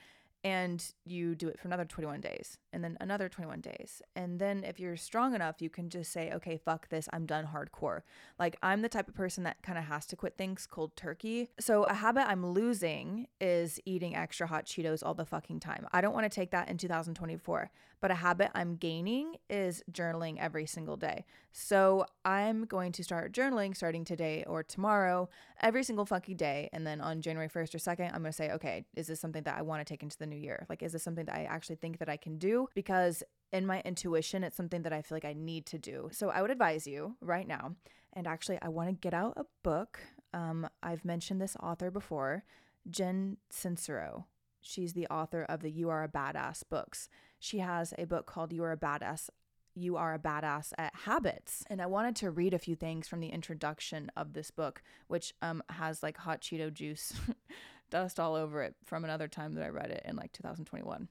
and 0.48 0.94
you 1.04 1.36
do 1.36 1.50
it 1.50 1.60
for 1.60 1.68
another 1.68 1.84
21 1.84 2.22
days 2.22 2.58
and 2.72 2.82
then 2.82 2.96
another 3.01 3.27
21 3.27 3.60
days. 3.60 4.01
And 4.16 4.39
then 4.39 4.63
if 4.63 4.80
you're 4.80 4.96
strong 4.96 5.36
enough, 5.36 5.62
you 5.62 5.70
can 5.70 5.89
just 5.89 6.10
say, 6.10 6.32
okay, 6.32 6.58
fuck 6.58 6.88
this, 6.88 7.10
I'm 7.12 7.25
done 7.25 7.50
hardcore. 7.54 8.04
Like 8.39 8.56
I'm 8.63 8.82
the 8.82 8.88
type 8.88 9.10
of 9.10 9.13
person 9.13 9.44
that 9.44 9.62
kind 9.62 9.77
of 9.77 9.84
has 9.84 10.06
to 10.06 10.16
quit 10.16 10.38
things 10.38 10.66
cold 10.66 10.96
turkey. 10.96 11.50
So 11.60 11.84
a 11.84 11.96
habit 11.96 12.30
I'm 12.30 12.46
losing 12.46 13.27
is 13.42 13.82
eating 13.84 14.16
extra 14.16 14.48
hot 14.48 14.66
Cheetos 14.66 15.06
all 15.06 15.13
the 15.13 15.25
fucking 15.25 15.60
time. 15.60 15.86
I 15.92 16.00
don't 16.00 16.13
want 16.13 16.32
to 16.32 16.34
take 16.34 16.51
that 16.51 16.70
in 16.70 16.77
2024, 16.77 17.70
but 18.00 18.12
a 18.12 18.16
habit 18.16 18.51
I'm 18.56 18.77
gaining 18.77 19.36
is 19.50 19.84
journaling 19.92 20.38
every 20.39 20.66
single 20.66 20.96
day. 20.96 21.25
So 21.51 22.06
I'm 22.24 22.66
going 22.66 22.92
to 22.94 23.04
start 23.04 23.34
journaling 23.34 23.75
starting 23.75 24.06
today 24.06 24.46
or 24.48 24.62
tomorrow, 24.63 25.27
every 25.60 25.84
single 25.84 26.06
fucking 26.06 26.38
day. 26.38 26.70
And 26.72 26.86
then 26.86 27.01
on 27.01 27.22
January 27.22 27.50
1st 27.50 27.75
or 27.75 27.80
2nd, 27.80 28.13
I'm 28.13 28.22
going 28.22 28.25
to 28.25 28.32
say, 28.32 28.51
okay, 28.51 28.86
is 28.96 29.08
this 29.08 29.20
something 29.20 29.44
that 29.44 29.58
I 29.58 29.63
want 29.63 29.82
to 29.82 29.92
take 29.92 30.04
into 30.04 30.18
the 30.18 30.27
new 30.38 30.44
year? 30.44 30.65
Like, 30.70 30.84
is 30.84 30.94
this 30.94 31.03
something 31.03 31.25
that 31.25 31.36
I 31.36 31.44
actually 31.44 31.75
think 31.77 32.00
that 32.00 32.10
I 32.10 32.17
can 32.17 32.38
do? 32.38 32.67
because 32.77 33.24
in 33.51 33.65
my 33.65 33.82
intuition, 33.86 34.44
it's 34.44 34.56
something 34.56 34.84
that 34.84 34.94
I 34.94 35.01
feel 35.01 35.15
like 35.15 35.25
I 35.25 35.34
need 35.34 35.65
to 35.67 35.77
do. 35.77 36.10
So 36.12 36.29
I 36.29 36.41
would 36.41 36.51
advise 36.51 36.86
you 36.86 37.15
right 37.22 37.48
now. 37.48 37.75
And 38.13 38.27
actually, 38.27 38.60
I 38.62 38.67
want 38.67 38.89
to 38.89 38.94
get 38.94 39.13
out 39.13 39.34
a 39.38 39.46
book. 39.63 40.00
Um, 40.34 40.67
I've 40.84 41.06
mentioned 41.06 41.41
this 41.41 41.56
author 41.62 41.89
before, 41.89 42.44
Jen 42.89 43.38
Sincero. 43.51 44.25
She's 44.62 44.94
the 44.94 45.08
author 45.08 45.44
of 45.44 45.62
the 45.62 45.72
You 45.72 45.89
Are 45.89 46.03
a 46.03 46.10
Badass 46.10 46.63
books. 46.70 47.10
She 47.39 47.60
has 47.60 47.94
a 47.98 48.06
book 48.06 48.25
called 48.25 48.51
You 48.53 48.63
Are 48.63 48.72
a 48.72 48.77
Badass 48.77 49.29
you 49.77 49.96
are 49.96 50.15
a 50.15 50.20
badass 50.20 50.74
at 50.79 50.91
habits. 51.06 51.63
And 51.70 51.82
I 51.82 51.86
wanted 51.86 52.15
to 52.17 52.32
read 52.32 52.56
a 52.56 52.60
few 52.60 52.75
things 52.75 53.08
from 53.08 53.20
the 53.20 53.29
introduction 53.29 54.12
of 54.17 54.34
this 54.34 54.50
book, 54.50 54.82
which 55.08 55.36
um, 55.44 55.62
has 55.70 56.01
like 56.01 56.17
hot 56.17 56.41
Cheeto 56.41 56.74
juice 56.74 57.13
dust 57.89 58.20
all 58.20 58.36
over 58.36 58.62
it 58.62 58.75
from 58.86 59.03
another 59.03 59.27
time 59.27 59.56
that 59.56 59.63
I 59.63 59.70
read 59.70 59.91
it 59.91 60.03
in 60.06 60.15
like 60.15 60.34
2021. 60.34 61.08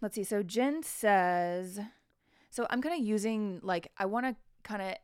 Let's 0.00 0.14
see. 0.14 0.24
So 0.24 0.42
Jen 0.42 0.82
says, 0.82 1.80
so 2.50 2.66
I'm 2.70 2.82
kind 2.82 3.00
of 3.00 3.06
using 3.06 3.60
like 3.62 3.90
I 3.96 4.06
want 4.06 4.26
to 4.26 4.36
kind 4.62 4.82
of 4.82 4.94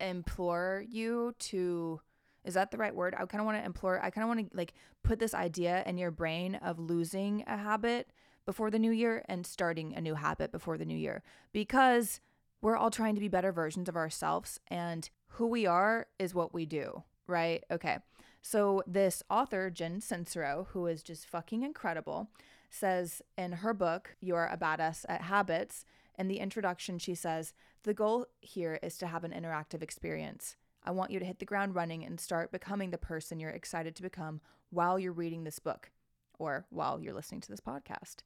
implore 0.00 0.84
you 0.88 1.34
to 1.38 2.00
is 2.44 2.54
that 2.54 2.70
the 2.70 2.78
right 2.78 2.94
word? 2.94 3.14
I 3.14 3.26
kind 3.26 3.40
of 3.40 3.44
want 3.44 3.58
to 3.58 3.64
implore, 3.64 4.02
I 4.02 4.10
kind 4.10 4.24
of 4.24 4.28
want 4.28 4.50
to 4.50 4.56
like 4.56 4.72
put 5.02 5.18
this 5.18 5.34
idea 5.34 5.82
in 5.86 5.98
your 5.98 6.10
brain 6.10 6.54
of 6.56 6.78
losing 6.78 7.44
a 7.46 7.56
habit 7.56 8.10
before 8.46 8.70
the 8.70 8.78
new 8.78 8.90
year 8.90 9.22
and 9.28 9.46
starting 9.46 9.94
a 9.94 10.00
new 10.00 10.14
habit 10.14 10.50
before 10.50 10.78
the 10.78 10.84
new 10.84 10.96
year 10.96 11.22
because 11.52 12.20
we're 12.62 12.76
all 12.76 12.90
trying 12.90 13.14
to 13.14 13.20
be 13.20 13.28
better 13.28 13.52
versions 13.52 13.88
of 13.88 13.96
ourselves 13.96 14.58
and 14.68 15.10
who 15.34 15.46
we 15.46 15.66
are 15.66 16.06
is 16.18 16.34
what 16.34 16.52
we 16.52 16.66
do, 16.66 17.02
right? 17.26 17.64
Okay. 17.70 17.98
So 18.42 18.82
this 18.86 19.22
author, 19.28 19.70
Jen 19.70 20.00
Sincero, 20.00 20.66
who 20.68 20.86
is 20.86 21.02
just 21.02 21.26
fucking 21.26 21.62
incredible, 21.62 22.30
says 22.70 23.22
in 23.36 23.52
her 23.52 23.74
book, 23.74 24.16
You're 24.20 24.46
a 24.46 24.56
Badass 24.56 25.04
at 25.08 25.22
Habits, 25.22 25.84
in 26.18 26.28
the 26.28 26.38
introduction, 26.38 26.98
she 26.98 27.14
says, 27.14 27.54
The 27.82 27.94
goal 27.94 28.26
here 28.40 28.78
is 28.82 28.98
to 28.98 29.06
have 29.06 29.24
an 29.24 29.32
interactive 29.32 29.82
experience. 29.82 30.56
I 30.84 30.90
want 30.90 31.10
you 31.10 31.18
to 31.18 31.24
hit 31.24 31.38
the 31.38 31.46
ground 31.46 31.74
running 31.74 32.04
and 32.04 32.20
start 32.20 32.52
becoming 32.52 32.90
the 32.90 32.98
person 32.98 33.40
you're 33.40 33.50
excited 33.50 33.96
to 33.96 34.02
become 34.02 34.40
while 34.70 34.98
you're 34.98 35.12
reading 35.12 35.44
this 35.44 35.58
book 35.58 35.90
or 36.38 36.66
while 36.70 37.00
you're 37.00 37.14
listening 37.14 37.40
to 37.42 37.50
this 37.50 37.60
podcast 37.60 38.16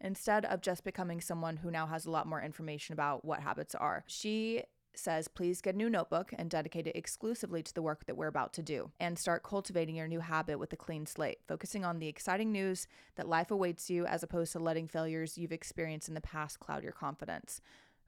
instead 0.00 0.44
of 0.46 0.60
just 0.60 0.82
becoming 0.82 1.20
someone 1.20 1.58
who 1.58 1.70
now 1.70 1.86
has 1.86 2.06
a 2.06 2.10
lot 2.10 2.26
more 2.26 2.42
information 2.42 2.92
about 2.92 3.24
what 3.24 3.40
habits 3.40 3.74
are. 3.74 4.02
She 4.06 4.62
says 4.94 5.28
please 5.28 5.60
get 5.60 5.74
a 5.74 5.78
new 5.78 5.90
notebook 5.90 6.32
and 6.36 6.50
dedicate 6.50 6.86
it 6.86 6.96
exclusively 6.96 7.62
to 7.62 7.74
the 7.74 7.82
work 7.82 8.06
that 8.06 8.16
we're 8.16 8.26
about 8.26 8.52
to 8.52 8.62
do 8.62 8.90
and 9.00 9.18
start 9.18 9.42
cultivating 9.42 9.96
your 9.96 10.08
new 10.08 10.20
habit 10.20 10.58
with 10.58 10.72
a 10.72 10.76
clean 10.76 11.06
slate 11.06 11.38
focusing 11.46 11.84
on 11.84 11.98
the 11.98 12.08
exciting 12.08 12.52
news 12.52 12.86
that 13.16 13.28
life 13.28 13.50
awaits 13.50 13.90
you 13.90 14.06
as 14.06 14.22
opposed 14.22 14.52
to 14.52 14.58
letting 14.58 14.88
failures 14.88 15.38
you've 15.38 15.52
experienced 15.52 16.08
in 16.08 16.14
the 16.14 16.20
past 16.20 16.60
cloud 16.60 16.82
your 16.82 16.92
confidence 16.92 17.60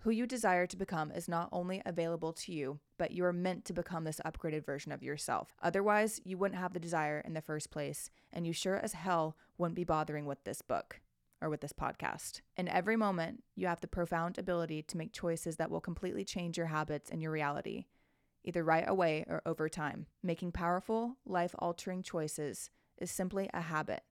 who 0.05 0.11
you 0.11 0.27
desire 0.27 0.67
to 0.67 0.77
become 0.77 1.11
is 1.11 1.29
not 1.29 1.49
only 1.51 1.81
available 1.87 2.35
to 2.35 2.53
you, 2.53 2.79
but 2.99 3.13
you 3.13 3.25
are 3.25 3.33
meant 3.33 3.65
to 3.65 3.73
become 3.73 4.05
this 4.05 4.21
upgraded 4.23 4.63
version 4.63 4.93
of 4.93 5.03
yourself. 5.03 5.55
Otherwise, 5.63 6.21
you 6.27 6.37
wouldn't 6.37 6.61
have 6.61 6.75
the 6.75 6.79
desire 6.79 7.23
in 7.25 7.33
the 7.33 7.41
first 7.41 7.71
place, 7.71 8.11
and 8.31 8.47
you 8.47 8.53
sure 8.53 8.77
as 8.77 8.93
hell 8.93 9.35
wouldn't 9.57 9.77
be 9.77 9.83
bothering 9.83 10.27
with 10.27 10.45
this 10.45 10.61
book 10.61 11.01
or 11.45 11.51
with 11.51 11.61
this 11.61 11.75
podcast. 11.75 12.41
In 12.57 12.69
every 12.69 12.97
moment, 12.97 13.45
you 13.55 13.67
have 13.67 13.81
the 13.81 13.87
profound 13.87 14.39
ability 14.39 14.83
to 14.83 14.97
make 14.97 15.13
choices 15.13 15.57
that 15.57 15.71
will 15.71 15.81
completely 15.81 16.25
change 16.25 16.57
your 16.57 16.69
habits 16.69 17.11
and 17.11 17.21
your 17.21 17.31
reality, 17.31 17.85
either 18.45 18.65
right 18.65 18.89
away 18.89 19.27
or 19.29 19.43
over 19.45 19.69
time. 19.69 20.07
Making 20.23 20.53
powerful, 20.53 21.19
life 21.27 21.55
altering 21.59 22.03
choices 22.03 22.71
is 22.97 23.11
simply 23.11 23.51
a 23.53 23.61
habit, 23.61 24.03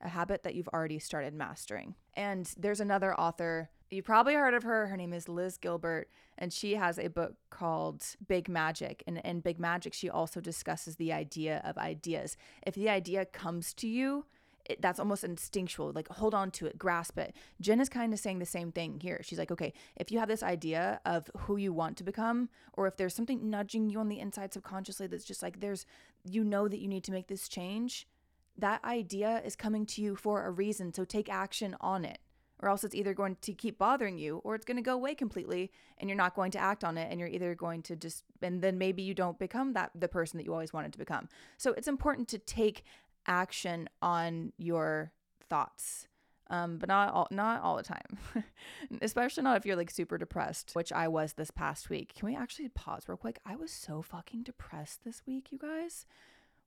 a 0.00 0.08
habit 0.08 0.44
that 0.44 0.54
you've 0.54 0.68
already 0.68 0.98
started 0.98 1.34
mastering. 1.34 1.94
And 2.14 2.50
there's 2.56 2.80
another 2.80 3.14
author. 3.20 3.68
You 3.90 4.02
probably 4.02 4.34
heard 4.34 4.54
of 4.54 4.62
her. 4.62 4.86
Her 4.86 4.96
name 4.96 5.12
is 5.12 5.28
Liz 5.28 5.58
Gilbert, 5.58 6.08
and 6.38 6.52
she 6.52 6.76
has 6.76 6.98
a 6.98 7.08
book 7.08 7.34
called 7.50 8.02
Big 8.26 8.48
Magic. 8.48 9.02
And 9.06 9.18
in 9.18 9.40
Big 9.40 9.60
Magic, 9.60 9.92
she 9.92 10.08
also 10.08 10.40
discusses 10.40 10.96
the 10.96 11.12
idea 11.12 11.60
of 11.64 11.76
ideas. 11.76 12.38
If 12.66 12.74
the 12.74 12.88
idea 12.88 13.26
comes 13.26 13.74
to 13.74 13.88
you, 13.88 14.24
it, 14.68 14.82
that's 14.82 14.98
almost 14.98 15.24
instinctual. 15.24 15.92
Like 15.92 16.08
hold 16.08 16.34
on 16.34 16.50
to 16.52 16.66
it, 16.66 16.78
grasp 16.78 17.18
it. 17.18 17.34
Jen 17.60 17.80
is 17.80 17.88
kind 17.88 18.12
of 18.12 18.18
saying 18.18 18.38
the 18.38 18.46
same 18.46 18.70
thing 18.72 19.00
here. 19.00 19.20
She's 19.22 19.38
like, 19.38 19.50
okay, 19.50 19.72
if 19.96 20.12
you 20.12 20.18
have 20.18 20.28
this 20.28 20.42
idea 20.42 21.00
of 21.04 21.30
who 21.36 21.56
you 21.56 21.72
want 21.72 21.96
to 21.98 22.04
become, 22.04 22.48
or 22.74 22.86
if 22.86 22.96
there's 22.96 23.14
something 23.14 23.50
nudging 23.50 23.90
you 23.90 23.98
on 23.98 24.08
the 24.08 24.20
inside 24.20 24.52
subconsciously 24.52 25.06
that's 25.06 25.24
just 25.24 25.42
like 25.42 25.60
there's, 25.60 25.86
you 26.24 26.44
know 26.44 26.68
that 26.68 26.80
you 26.80 26.88
need 26.88 27.04
to 27.04 27.12
make 27.12 27.28
this 27.28 27.48
change, 27.48 28.06
that 28.56 28.84
idea 28.84 29.40
is 29.44 29.56
coming 29.56 29.86
to 29.86 30.02
you 30.02 30.16
for 30.16 30.44
a 30.44 30.50
reason. 30.50 30.92
So 30.92 31.04
take 31.04 31.28
action 31.28 31.76
on 31.80 32.04
it 32.04 32.18
or 32.60 32.68
else 32.68 32.84
it's 32.84 32.94
either 32.94 33.14
going 33.14 33.36
to 33.40 33.52
keep 33.52 33.78
bothering 33.78 34.18
you 34.18 34.40
or 34.44 34.54
it's 34.54 34.64
going 34.64 34.76
to 34.76 34.82
go 34.82 34.94
away 34.94 35.14
completely 35.14 35.70
and 35.98 36.08
you're 36.08 36.16
not 36.16 36.34
going 36.34 36.50
to 36.50 36.58
act 36.58 36.84
on 36.84 36.98
it 36.98 37.08
and 37.10 37.20
you're 37.20 37.28
either 37.28 37.54
going 37.54 37.82
to 37.82 37.96
just 37.96 38.24
and 38.42 38.62
then 38.62 38.78
maybe 38.78 39.02
you 39.02 39.14
don't 39.14 39.38
become 39.38 39.72
that 39.72 39.90
the 39.94 40.08
person 40.08 40.38
that 40.38 40.44
you 40.44 40.52
always 40.52 40.72
wanted 40.72 40.92
to 40.92 40.98
become 40.98 41.28
so 41.56 41.72
it's 41.72 41.88
important 41.88 42.28
to 42.28 42.38
take 42.38 42.84
action 43.28 43.88
on 44.02 44.52
your 44.58 45.12
thoughts. 45.48 46.08
Um, 46.50 46.78
but 46.78 46.88
not 46.88 47.12
all, 47.12 47.28
not 47.30 47.60
all 47.60 47.76
the 47.76 47.82
time, 47.82 48.16
especially 49.02 49.42
not 49.42 49.58
if 49.58 49.66
you're 49.66 49.76
like 49.76 49.90
super 49.90 50.16
depressed, 50.16 50.70
which 50.72 50.90
I 50.92 51.06
was 51.06 51.34
this 51.34 51.50
past 51.50 51.90
week. 51.90 52.14
Can 52.14 52.26
we 52.26 52.34
actually 52.34 52.70
pause 52.70 53.06
real 53.06 53.18
quick? 53.18 53.38
I 53.44 53.54
was 53.54 53.70
so 53.70 54.00
fucking 54.00 54.44
depressed 54.44 55.04
this 55.04 55.20
week, 55.26 55.52
you 55.52 55.58
guys, 55.58 56.06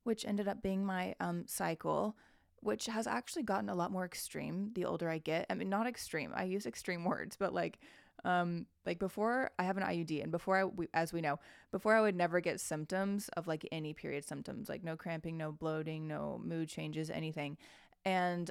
which 0.04 0.24
ended 0.24 0.46
up 0.46 0.62
being 0.62 0.86
my 0.86 1.16
um 1.18 1.46
cycle, 1.48 2.16
which 2.60 2.86
has 2.86 3.08
actually 3.08 3.42
gotten 3.42 3.68
a 3.68 3.74
lot 3.74 3.90
more 3.90 4.04
extreme 4.04 4.70
the 4.74 4.84
older 4.84 5.10
I 5.10 5.18
get. 5.18 5.46
I 5.50 5.54
mean, 5.54 5.68
not 5.68 5.88
extreme. 5.88 6.30
I 6.32 6.44
use 6.44 6.64
extreme 6.64 7.04
words, 7.04 7.34
but 7.36 7.52
like 7.52 7.80
um, 8.24 8.66
like 8.86 8.98
before 8.98 9.50
I 9.58 9.64
have 9.64 9.76
an 9.76 9.82
IUD, 9.82 10.22
and 10.22 10.30
before 10.30 10.56
I, 10.56 10.64
we, 10.64 10.88
as 10.94 11.12
we 11.12 11.20
know, 11.20 11.38
before 11.70 11.94
I 11.94 12.00
would 12.00 12.16
never 12.16 12.40
get 12.40 12.60
symptoms 12.60 13.28
of 13.36 13.46
like 13.46 13.66
any 13.72 13.94
period 13.94 14.24
symptoms, 14.24 14.68
like 14.68 14.84
no 14.84 14.96
cramping, 14.96 15.36
no 15.36 15.52
bloating, 15.52 16.06
no 16.06 16.40
mood 16.44 16.68
changes, 16.68 17.10
anything. 17.10 17.56
And 18.04 18.50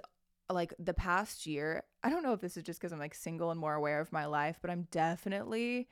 like 0.49 0.73
the 0.79 0.93
past 0.93 1.45
year, 1.45 1.83
I 2.03 2.09
don't 2.09 2.23
know 2.23 2.33
if 2.33 2.41
this 2.41 2.57
is 2.57 2.63
just 2.63 2.79
because 2.79 2.91
I'm 2.91 2.99
like 2.99 3.15
single 3.15 3.51
and 3.51 3.59
more 3.59 3.75
aware 3.75 3.99
of 4.01 4.11
my 4.11 4.25
life, 4.25 4.59
but 4.61 4.71
I'm 4.71 4.87
definitely 4.91 5.87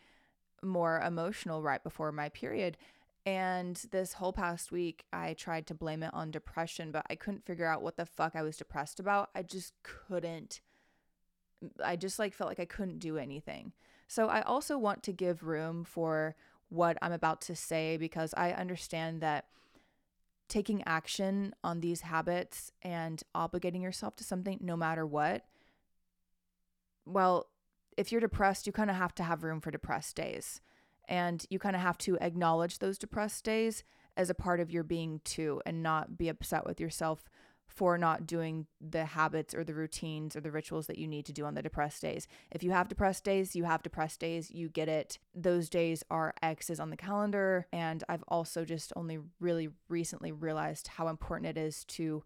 more 0.61 0.99
emotional 1.01 1.61
right 1.61 1.83
before 1.83 2.11
my 2.11 2.29
period. 2.29 2.77
And 3.25 3.75
this 3.91 4.13
whole 4.13 4.33
past 4.33 4.71
week, 4.71 5.03
I 5.13 5.33
tried 5.33 5.67
to 5.67 5.73
blame 5.73 6.03
it 6.03 6.13
on 6.13 6.31
depression, 6.31 6.91
but 6.91 7.05
I 7.09 7.15
couldn't 7.15 7.45
figure 7.45 7.65
out 7.65 7.81
what 7.81 7.97
the 7.97 8.05
fuck 8.05 8.35
I 8.35 8.41
was 8.41 8.57
depressed 8.57 8.99
about. 8.99 9.29
I 9.35 9.43
just 9.43 9.73
couldn't 9.83 10.61
I 11.83 11.95
just 11.95 12.19
like 12.19 12.33
felt 12.33 12.49
like 12.49 12.59
I 12.59 12.65
couldn't 12.65 12.99
do 12.99 13.17
anything. 13.17 13.73
So 14.07 14.27
I 14.27 14.41
also 14.41 14.77
want 14.77 15.03
to 15.03 15.13
give 15.13 15.43
room 15.43 15.83
for 15.83 16.35
what 16.69 16.97
I'm 17.01 17.11
about 17.11 17.41
to 17.41 17.55
say 17.55 17.97
because 17.97 18.33
I 18.35 18.51
understand 18.51 19.21
that 19.21 19.45
taking 20.47 20.83
action 20.85 21.53
on 21.63 21.79
these 21.79 22.01
habits 22.01 22.71
and 22.81 23.21
obligating 23.35 23.83
yourself 23.83 24.15
to 24.15 24.23
something 24.23 24.57
no 24.61 24.75
matter 24.75 25.05
what 25.05 25.45
well, 27.09 27.47
if 27.97 28.11
you're 28.11 28.21
depressed, 28.21 28.67
you 28.67 28.73
kind 28.73 28.89
of 28.89 28.95
have 28.95 29.15
to 29.15 29.23
have 29.23 29.43
room 29.43 29.59
for 29.59 29.71
depressed 29.71 30.15
days. 30.15 30.61
And 31.07 31.45
you 31.49 31.59
kind 31.59 31.75
of 31.75 31.81
have 31.81 31.97
to 31.99 32.17
acknowledge 32.21 32.79
those 32.79 32.97
depressed 32.97 33.43
days 33.43 33.83
as 34.15 34.29
a 34.29 34.35
part 34.35 34.59
of 34.59 34.71
your 34.71 34.83
being 34.83 35.21
too 35.23 35.61
and 35.65 35.81
not 35.81 36.17
be 36.17 36.29
upset 36.29 36.65
with 36.65 36.79
yourself 36.79 37.23
for 37.79 37.97
not 37.97 38.27
doing 38.27 38.67
the 38.81 39.05
habits 39.05 39.53
or 39.53 39.63
the 39.63 39.73
routines 39.73 40.35
or 40.35 40.41
the 40.41 40.51
rituals 40.51 40.85
that 40.87 40.97
you 40.97 41.07
need 41.07 41.25
to 41.25 41.31
do 41.31 41.45
on 41.45 41.53
the 41.53 41.61
depressed 41.61 42.01
days. 42.01 42.27
If 42.51 42.61
you 42.61 42.71
have 42.71 42.89
depressed 42.89 43.23
days, 43.23 43.55
you 43.55 43.63
have 43.63 43.81
depressed 43.81 44.19
days, 44.19 44.51
you 44.51 44.67
get 44.67 44.89
it. 44.89 45.17
Those 45.33 45.69
days 45.69 46.03
are 46.11 46.33
X's 46.43 46.81
on 46.81 46.89
the 46.89 46.97
calendar. 46.97 47.67
And 47.71 48.03
I've 48.09 48.25
also 48.27 48.65
just 48.65 48.91
only 48.97 49.19
really 49.39 49.69
recently 49.87 50.33
realized 50.33 50.89
how 50.89 51.07
important 51.07 51.57
it 51.57 51.57
is 51.57 51.85
to 51.85 52.25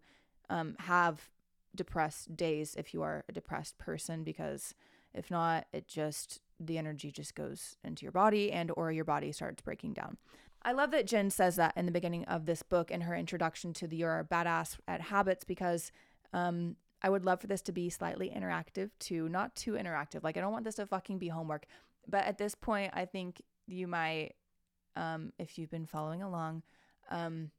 um, 0.50 0.74
have 0.80 1.30
depressed 1.72 2.36
days 2.36 2.74
if 2.76 2.92
you 2.92 3.02
are 3.02 3.24
a 3.28 3.32
depressed 3.32 3.78
person 3.78 4.24
because 4.24 4.74
if 5.14 5.30
not, 5.30 5.66
it 5.72 5.86
just 5.86 6.40
the 6.58 6.78
energy 6.78 7.12
just 7.12 7.36
goes 7.36 7.76
into 7.84 8.02
your 8.02 8.10
body 8.10 8.50
and 8.50 8.72
or 8.76 8.90
your 8.90 9.04
body 9.04 9.30
starts 9.30 9.62
breaking 9.62 9.92
down. 9.92 10.16
I 10.64 10.72
love 10.72 10.90
that 10.92 11.06
Jen 11.06 11.30
says 11.30 11.56
that 11.56 11.76
in 11.76 11.84
the 11.84 11.92
beginning 11.92 12.24
of 12.24 12.46
this 12.46 12.62
book 12.62 12.90
in 12.90 13.02
her 13.02 13.14
introduction 13.14 13.74
to 13.74 13.86
the 13.86 13.96
You're 13.96 14.20
a 14.20 14.24
Badass 14.24 14.78
at 14.88 15.02
Habits 15.02 15.44
because 15.44 15.92
um, 16.32 16.76
I 17.02 17.10
would 17.10 17.24
love 17.24 17.40
for 17.40 17.46
this 17.46 17.60
to 17.62 17.72
be 17.72 17.90
slightly 17.90 18.32
interactive 18.34 18.90
too, 18.98 19.28
not 19.28 19.54
too 19.54 19.72
interactive. 19.72 20.24
Like 20.24 20.38
I 20.38 20.40
don't 20.40 20.52
want 20.52 20.64
this 20.64 20.76
to 20.76 20.86
fucking 20.86 21.18
be 21.18 21.28
homework. 21.28 21.66
But 22.08 22.24
at 22.24 22.38
this 22.38 22.54
point, 22.54 22.92
I 22.94 23.04
think 23.04 23.42
you 23.66 23.86
might, 23.86 24.32
um, 24.96 25.32
if 25.38 25.58
you've 25.58 25.70
been 25.70 25.86
following 25.86 26.22
along, 26.22 26.62
um, 27.10 27.50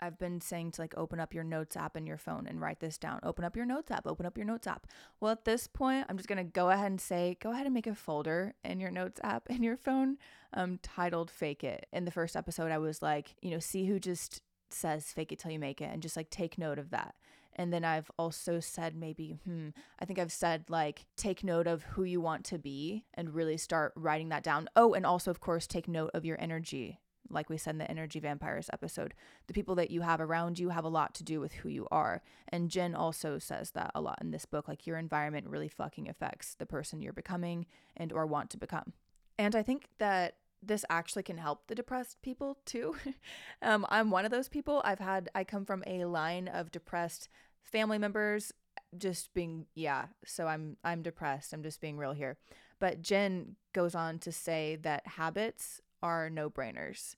I've 0.00 0.18
been 0.18 0.40
saying 0.40 0.72
to 0.72 0.82
like 0.82 0.94
open 0.96 1.20
up 1.20 1.34
your 1.34 1.44
notes 1.44 1.76
app 1.76 1.96
in 1.96 2.06
your 2.06 2.16
phone 2.16 2.46
and 2.46 2.60
write 2.60 2.80
this 2.80 2.98
down. 2.98 3.20
Open 3.22 3.44
up 3.44 3.56
your 3.56 3.66
notes 3.66 3.90
app, 3.90 4.06
open 4.06 4.26
up 4.26 4.36
your 4.36 4.46
notes 4.46 4.66
app. 4.66 4.86
Well, 5.20 5.32
at 5.32 5.44
this 5.44 5.66
point, 5.66 6.06
I'm 6.08 6.16
just 6.16 6.28
going 6.28 6.44
to 6.44 6.50
go 6.50 6.70
ahead 6.70 6.90
and 6.90 7.00
say 7.00 7.36
go 7.40 7.52
ahead 7.52 7.66
and 7.66 7.74
make 7.74 7.86
a 7.86 7.94
folder 7.94 8.54
in 8.64 8.80
your 8.80 8.90
notes 8.90 9.20
app 9.22 9.44
in 9.50 9.62
your 9.62 9.76
phone 9.76 10.18
um 10.54 10.78
titled 10.82 11.30
fake 11.30 11.64
it. 11.64 11.86
In 11.92 12.04
the 12.04 12.10
first 12.10 12.36
episode, 12.36 12.72
I 12.72 12.78
was 12.78 13.02
like, 13.02 13.34
you 13.42 13.50
know, 13.50 13.58
see 13.58 13.86
who 13.86 13.98
just 13.98 14.42
says 14.70 15.06
fake 15.06 15.32
it 15.32 15.38
till 15.38 15.50
you 15.50 15.58
make 15.58 15.80
it 15.80 15.90
and 15.92 16.02
just 16.02 16.16
like 16.16 16.30
take 16.30 16.58
note 16.58 16.78
of 16.78 16.90
that. 16.90 17.14
And 17.56 17.72
then 17.72 17.84
I've 17.84 18.10
also 18.16 18.60
said 18.60 18.94
maybe, 18.94 19.36
hmm, 19.44 19.70
I 19.98 20.04
think 20.04 20.20
I've 20.20 20.30
said 20.30 20.64
like 20.68 21.06
take 21.16 21.42
note 21.42 21.66
of 21.66 21.82
who 21.82 22.04
you 22.04 22.20
want 22.20 22.44
to 22.46 22.58
be 22.58 23.04
and 23.14 23.34
really 23.34 23.56
start 23.56 23.92
writing 23.96 24.28
that 24.28 24.44
down. 24.44 24.68
Oh, 24.76 24.94
and 24.94 25.04
also, 25.04 25.30
of 25.30 25.40
course, 25.40 25.66
take 25.66 25.88
note 25.88 26.12
of 26.14 26.24
your 26.24 26.40
energy 26.40 27.00
like 27.30 27.50
we 27.50 27.56
said 27.56 27.72
in 27.74 27.78
the 27.78 27.90
energy 27.90 28.20
vampires 28.20 28.70
episode 28.72 29.14
the 29.46 29.52
people 29.52 29.74
that 29.74 29.90
you 29.90 30.00
have 30.00 30.20
around 30.20 30.58
you 30.58 30.70
have 30.70 30.84
a 30.84 30.88
lot 30.88 31.14
to 31.14 31.24
do 31.24 31.40
with 31.40 31.52
who 31.52 31.68
you 31.68 31.86
are. 31.90 32.22
And 32.48 32.70
jen 32.70 32.94
also 32.94 33.38
says 33.38 33.72
that 33.72 33.90
a 33.94 34.00
lot 34.00 34.18
in 34.20 34.30
this 34.30 34.46
book 34.46 34.68
like 34.68 34.86
your 34.86 34.98
environment 34.98 35.48
really 35.48 35.68
fucking 35.68 36.08
affects 36.08 36.54
the 36.54 36.66
person 36.66 37.02
you're 37.02 37.12
becoming 37.12 37.66
and 37.96 38.12
or 38.12 38.26
want 38.26 38.50
to 38.50 38.58
become. 38.58 38.92
And 39.38 39.54
i 39.54 39.62
think 39.62 39.88
that 39.98 40.36
this 40.62 40.84
actually 40.90 41.22
can 41.22 41.38
help 41.38 41.66
the 41.68 41.74
depressed 41.74 42.20
people 42.22 42.58
too. 42.64 42.96
Um, 43.60 43.86
i'm 43.88 44.10
one 44.10 44.24
of 44.24 44.30
those 44.30 44.48
people. 44.48 44.80
I've 44.84 45.00
had 45.00 45.28
i 45.34 45.42
come 45.44 45.64
from 45.64 45.82
a 45.86 46.04
line 46.04 46.48
of 46.48 46.70
depressed 46.70 47.28
family 47.62 47.98
members 47.98 48.52
just 48.96 49.34
being 49.34 49.66
yeah 49.74 50.06
so 50.24 50.46
i'm 50.46 50.76
i'm 50.84 51.02
depressed. 51.02 51.52
I'm 51.52 51.62
just 51.62 51.80
being 51.80 51.98
real 51.98 52.12
here. 52.12 52.38
But 52.78 53.02
jen 53.02 53.56
goes 53.72 53.94
on 53.94 54.18
to 54.20 54.32
say 54.32 54.78
that 54.82 55.06
habits 55.06 55.80
are 56.02 56.30
no 56.30 56.50
brainers. 56.50 57.16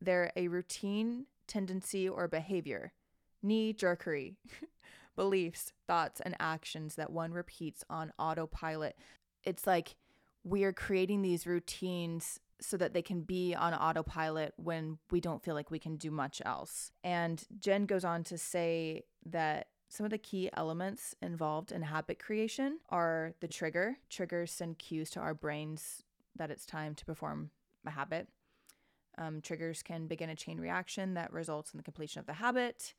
They're 0.00 0.32
a 0.36 0.48
routine 0.48 1.26
tendency 1.46 2.08
or 2.08 2.28
behavior, 2.28 2.92
knee 3.42 3.72
jerkery, 3.72 4.36
beliefs, 5.16 5.72
thoughts, 5.86 6.20
and 6.20 6.34
actions 6.40 6.94
that 6.96 7.12
one 7.12 7.32
repeats 7.32 7.84
on 7.90 8.12
autopilot. 8.18 8.96
It's 9.44 9.66
like 9.66 9.96
we 10.44 10.64
are 10.64 10.72
creating 10.72 11.22
these 11.22 11.46
routines 11.46 12.40
so 12.60 12.76
that 12.76 12.94
they 12.94 13.02
can 13.02 13.22
be 13.22 13.54
on 13.54 13.74
autopilot 13.74 14.54
when 14.56 14.98
we 15.10 15.20
don't 15.20 15.42
feel 15.42 15.54
like 15.54 15.70
we 15.70 15.78
can 15.78 15.96
do 15.96 16.10
much 16.10 16.40
else. 16.44 16.92
And 17.02 17.42
Jen 17.58 17.86
goes 17.86 18.04
on 18.04 18.24
to 18.24 18.38
say 18.38 19.04
that 19.26 19.68
some 19.88 20.04
of 20.04 20.10
the 20.10 20.18
key 20.18 20.48
elements 20.54 21.14
involved 21.20 21.70
in 21.70 21.82
habit 21.82 22.18
creation 22.18 22.78
are 22.88 23.34
the 23.40 23.48
trigger. 23.48 23.98
Triggers 24.08 24.50
send 24.50 24.78
cues 24.78 25.10
to 25.10 25.20
our 25.20 25.34
brains 25.34 26.02
that 26.36 26.50
it's 26.50 26.64
time 26.64 26.94
to 26.94 27.04
perform 27.04 27.50
a 27.86 27.90
habit. 27.90 28.28
Um, 29.18 29.40
triggers 29.40 29.82
can 29.82 30.06
begin 30.06 30.30
a 30.30 30.36
chain 30.36 30.58
reaction 30.58 31.14
that 31.14 31.32
results 31.32 31.72
in 31.72 31.78
the 31.78 31.84
completion 31.84 32.20
of 32.20 32.26
the 32.26 32.34
habit. 32.34 32.94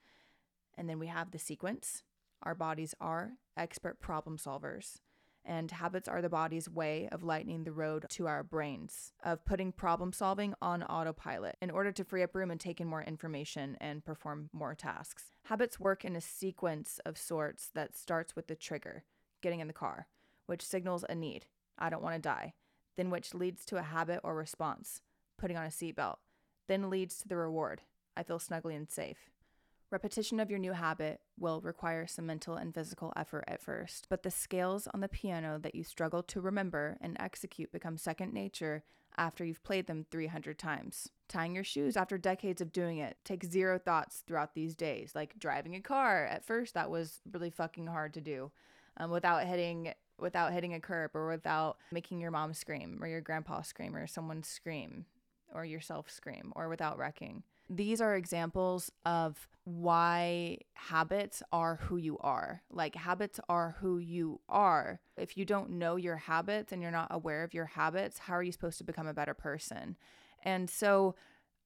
And 0.78 0.90
then 0.90 1.00
we 1.00 1.08
have 1.08 1.32
the 1.32 1.40
sequence. 1.40 2.04
Our 2.44 2.56
bodies 2.56 2.94
are 3.00 3.34
expert 3.56 4.00
problem 4.00 4.38
solvers, 4.38 5.00
and 5.46 5.72
habits 5.72 6.08
are 6.08 6.22
the 6.22 6.30
body's 6.30 6.70
way 6.70 7.08
of 7.12 7.24
lightening 7.24 7.64
the 7.64 7.72
road 7.72 8.06
to 8.10 8.28
our 8.28 8.44
brains, 8.44 9.14
of 9.24 9.46
putting 9.46 9.72
problem 9.72 10.12
solving 10.12 10.54
on 10.62 10.84
autopilot 10.84 11.56
in 11.62 11.72
order 11.72 11.92
to 11.94 12.04
free 12.04 12.24
up 12.24 12.36
room 12.36 12.52
and 12.52 12.60
take 12.60 12.82
in 12.82 12.88
more 12.88 13.04
information 13.04 13.78
and 13.80 14.04
perform 14.04 14.50
more 14.52 14.76
tasks. 14.76 15.32
Habits 15.44 15.80
work 15.80 16.04
in 16.04 16.16
a 16.16 16.22
sequence 16.22 17.00
of 17.06 17.18
sorts 17.18 17.70
that 17.74 17.96
starts 17.96 18.36
with 18.36 18.48
the 18.48 18.56
trigger, 18.56 19.06
getting 19.42 19.62
in 19.62 19.68
the 19.68 19.74
car, 19.74 20.08
which 20.46 20.66
signals 20.66 21.06
a 21.08 21.16
need. 21.16 21.46
I 21.80 21.90
don't 21.90 22.04
want 22.04 22.16
to 22.16 22.22
die 22.22 22.54
then 22.96 23.10
which 23.10 23.34
leads 23.34 23.66
to 23.66 23.78
a 23.78 23.84
habit 23.84 24.20
or 24.24 24.36
response, 24.36 25.02
putting 25.38 25.58
on 25.58 25.66
a 25.66 25.70
seatbelt, 25.70 26.18
then 26.68 26.90
leads 26.90 27.18
to 27.20 27.28
the 27.28 27.36
reward, 27.36 27.82
I 28.16 28.24
feel 28.24 28.40
snugly 28.40 28.76
and 28.76 28.90
safe. 28.90 29.30
Repetition 29.94 30.40
of 30.40 30.50
your 30.50 30.58
new 30.58 30.72
habit 30.72 31.22
will 31.38 31.62
require 31.62 32.08
some 32.08 32.26
mental 32.26 32.56
and 32.56 32.74
physical 32.74 33.14
effort 33.16 33.44
at 33.48 33.62
first, 33.62 34.08
but 34.10 34.24
the 34.24 34.32
scales 34.32 34.88
on 34.92 35.02
the 35.02 35.08
piano 35.08 35.60
that 35.62 35.76
you 35.76 35.84
struggle 35.84 36.24
to 36.24 36.42
remember 36.42 36.98
and 37.00 37.16
execute 37.20 37.72
become 37.72 37.98
second 37.98 38.34
nature 38.34 38.84
after 39.18 39.46
you've 39.46 39.64
played 39.64 39.86
them 39.86 40.06
300 40.10 40.58
times. 40.58 41.10
Tying 41.28 41.54
your 41.54 41.64
shoes 41.64 41.96
after 41.96 42.18
decades 42.18 42.60
of 42.60 42.72
doing 42.72 42.98
it 42.98 43.18
takes 43.24 43.48
zero 43.48 43.78
thoughts 43.78 44.24
throughout 44.26 44.56
these 44.56 44.76
days, 44.76 45.12
like 45.14 45.38
driving 45.38 45.76
a 45.76 45.80
car. 45.80 46.26
At 46.26 46.44
first, 46.44 46.74
that 46.74 46.90
was 46.90 47.22
really 47.32 47.52
fucking 47.52 47.86
hard 47.86 48.16
to 48.16 48.22
do 48.22 48.52
um, 48.98 49.12
without 49.12 49.46
hitting 49.46 49.94
without 50.20 50.54
hitting 50.54 50.74
a 50.74 50.80
curb 50.80 51.12
or 51.16 51.28
without 51.28 51.78
making 51.92 52.20
your 52.20 52.32
mom 52.32 52.54
scream 52.54 53.00
or 53.02 53.08
your 53.08 53.22
grandpa 53.22 53.62
scream 53.62 53.96
or 53.96 54.08
someone 54.08 54.44
scream 54.44 55.06
or 55.54 55.66
yourself 55.66 56.10
scream 56.10 56.52
or 56.56 56.70
without 56.70 56.98
wrecking. 56.98 57.44
These 57.70 58.02
are 58.02 58.16
examples 58.16 58.92
of 59.06 59.48
why 59.64 60.58
habits 60.74 61.42
are 61.52 61.78
who 61.78 61.98
you 61.98 62.18
are. 62.20 62.62
Like, 62.70 62.96
habits 62.96 63.40
are 63.48 63.78
who 63.80 63.98
you 63.98 64.42
are. 64.50 65.00
If 65.16 65.38
you 65.38 65.46
don't 65.46 65.72
know 65.72 65.96
your 65.96 66.18
habits 66.18 66.72
and 66.72 66.82
you're 66.82 66.92
not 66.92 67.08
aware 67.10 67.44
of 67.44 67.54
your 67.54 67.66
habits, 67.66 68.20
how 68.20 68.34
are 68.34 68.44
you 68.44 68.52
supposed 68.52 68.78
to 68.80 68.84
become 68.84 69.08
a 69.08 69.14
better 69.14 69.34
person? 69.34 69.96
And 70.44 70.70
so, 70.70 71.16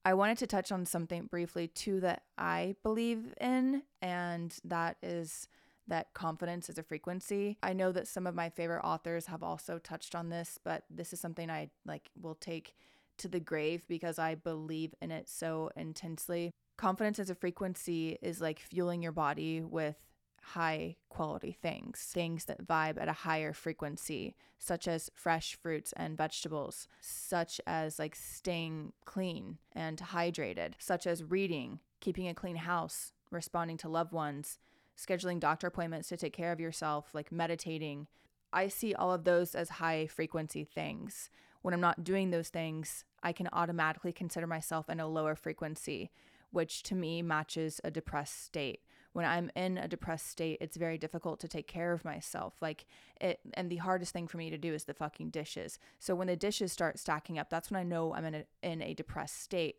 I 0.05 0.13
wanted 0.13 0.37
to 0.37 0.47
touch 0.47 0.71
on 0.71 0.85
something 0.85 1.25
briefly 1.25 1.67
too 1.67 1.99
that 1.99 2.23
I 2.37 2.75
believe 2.81 3.33
in, 3.41 3.83
and 4.01 4.55
that 4.63 4.95
is 5.03 5.49
that 5.87 6.13
confidence 6.13 6.69
is 6.69 6.77
a 6.77 6.83
frequency. 6.83 7.57
I 7.63 7.73
know 7.73 7.91
that 7.91 8.07
some 8.07 8.27
of 8.27 8.35
my 8.35 8.49
favorite 8.49 8.83
authors 8.83 9.27
have 9.27 9.43
also 9.43 9.79
touched 9.79 10.15
on 10.15 10.29
this, 10.29 10.59
but 10.63 10.83
this 10.89 11.13
is 11.13 11.19
something 11.19 11.49
I 11.49 11.69
like 11.85 12.09
will 12.21 12.35
take 12.35 12.75
to 13.17 13.27
the 13.27 13.39
grave 13.39 13.83
because 13.87 14.19
I 14.19 14.35
believe 14.35 14.93
in 15.01 15.11
it 15.11 15.27
so 15.29 15.71
intensely. 15.75 16.51
Confidence 16.77 17.19
as 17.19 17.29
a 17.29 17.35
frequency 17.35 18.17
is 18.21 18.41
like 18.41 18.59
fueling 18.59 19.01
your 19.01 19.11
body 19.11 19.61
with 19.61 19.95
high 20.43 20.95
quality 21.09 21.51
things, 21.51 22.09
things 22.13 22.45
that 22.45 22.65
vibe 22.65 22.99
at 23.01 23.09
a 23.09 23.13
higher 23.13 23.51
frequency, 23.53 24.35
such 24.59 24.87
as 24.87 25.11
fresh 25.13 25.57
fruits 25.61 25.93
and 25.97 26.17
vegetables, 26.17 26.87
such 27.01 27.59
as 27.67 27.99
like 27.99 28.15
staying 28.15 28.93
clean 29.05 29.57
and 29.73 29.97
hydrated, 29.97 30.73
such 30.77 31.05
as 31.05 31.23
reading, 31.23 31.79
keeping 31.99 32.27
a 32.27 32.33
clean 32.33 32.55
house, 32.55 33.11
responding 33.29 33.77
to 33.77 33.89
loved 33.89 34.13
ones, 34.13 34.57
scheduling 34.97 35.39
doctor 35.39 35.67
appointments 35.67 36.09
to 36.09 36.17
take 36.17 36.33
care 36.33 36.51
of 36.51 36.59
yourself, 36.59 37.09
like 37.13 37.31
meditating. 37.31 38.07
I 38.51 38.67
see 38.67 38.93
all 38.93 39.13
of 39.13 39.23
those 39.23 39.55
as 39.55 39.69
high 39.69 40.07
frequency 40.07 40.63
things. 40.63 41.29
When 41.61 41.73
I'm 41.73 41.81
not 41.81 42.03
doing 42.03 42.29
those 42.29 42.49
things, 42.49 43.03
I 43.21 43.33
can 43.33 43.49
automatically 43.51 44.13
consider 44.13 44.47
myself 44.47 44.89
in 44.89 44.99
a 44.99 45.07
lower 45.07 45.35
frequency, 45.35 46.11
which 46.51 46.83
to 46.83 46.95
me 46.95 47.21
matches 47.21 47.81
a 47.83 47.91
depressed 47.91 48.43
state. 48.43 48.81
When 49.13 49.25
I'm 49.25 49.49
in 49.55 49.77
a 49.77 49.87
depressed 49.87 50.27
state, 50.27 50.59
it's 50.61 50.77
very 50.77 50.97
difficult 50.97 51.39
to 51.39 51.47
take 51.47 51.67
care 51.67 51.91
of 51.91 52.05
myself. 52.05 52.53
Like 52.61 52.85
it 53.19 53.39
and 53.55 53.69
the 53.69 53.77
hardest 53.77 54.13
thing 54.13 54.27
for 54.27 54.37
me 54.37 54.49
to 54.49 54.57
do 54.57 54.73
is 54.73 54.85
the 54.85 54.93
fucking 54.93 55.31
dishes. 55.31 55.79
So 55.99 56.13
when 56.15 56.27
the 56.27 56.35
dishes 56.35 56.71
start 56.71 56.99
stacking 56.99 57.39
up, 57.39 57.49
that's 57.49 57.71
when 57.71 57.79
I 57.79 57.83
know 57.83 58.13
I'm 58.13 58.25
in 58.25 58.35
a 58.35 58.43
in 58.61 58.81
a 58.81 58.93
depressed 58.93 59.41
state. 59.41 59.77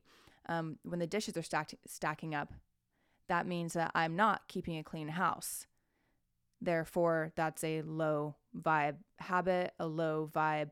Um, 0.49 0.79
when 0.83 0.99
the 0.99 1.07
dishes 1.07 1.37
are 1.37 1.43
stacked 1.43 1.75
stacking 1.87 2.35
up, 2.35 2.53
that 3.29 3.47
means 3.47 3.75
that 3.75 3.91
I'm 3.95 4.17
not 4.17 4.49
keeping 4.49 4.79
a 4.79 4.85
clean 4.85 5.09
house. 5.09 5.67
Therefore, 6.61 7.33
that's 7.37 7.63
a 7.63 7.83
low 7.83 8.37
vibe 8.57 8.97
habit, 9.19 9.75
a 9.79 9.87
low 9.87 10.31
vibe 10.33 10.71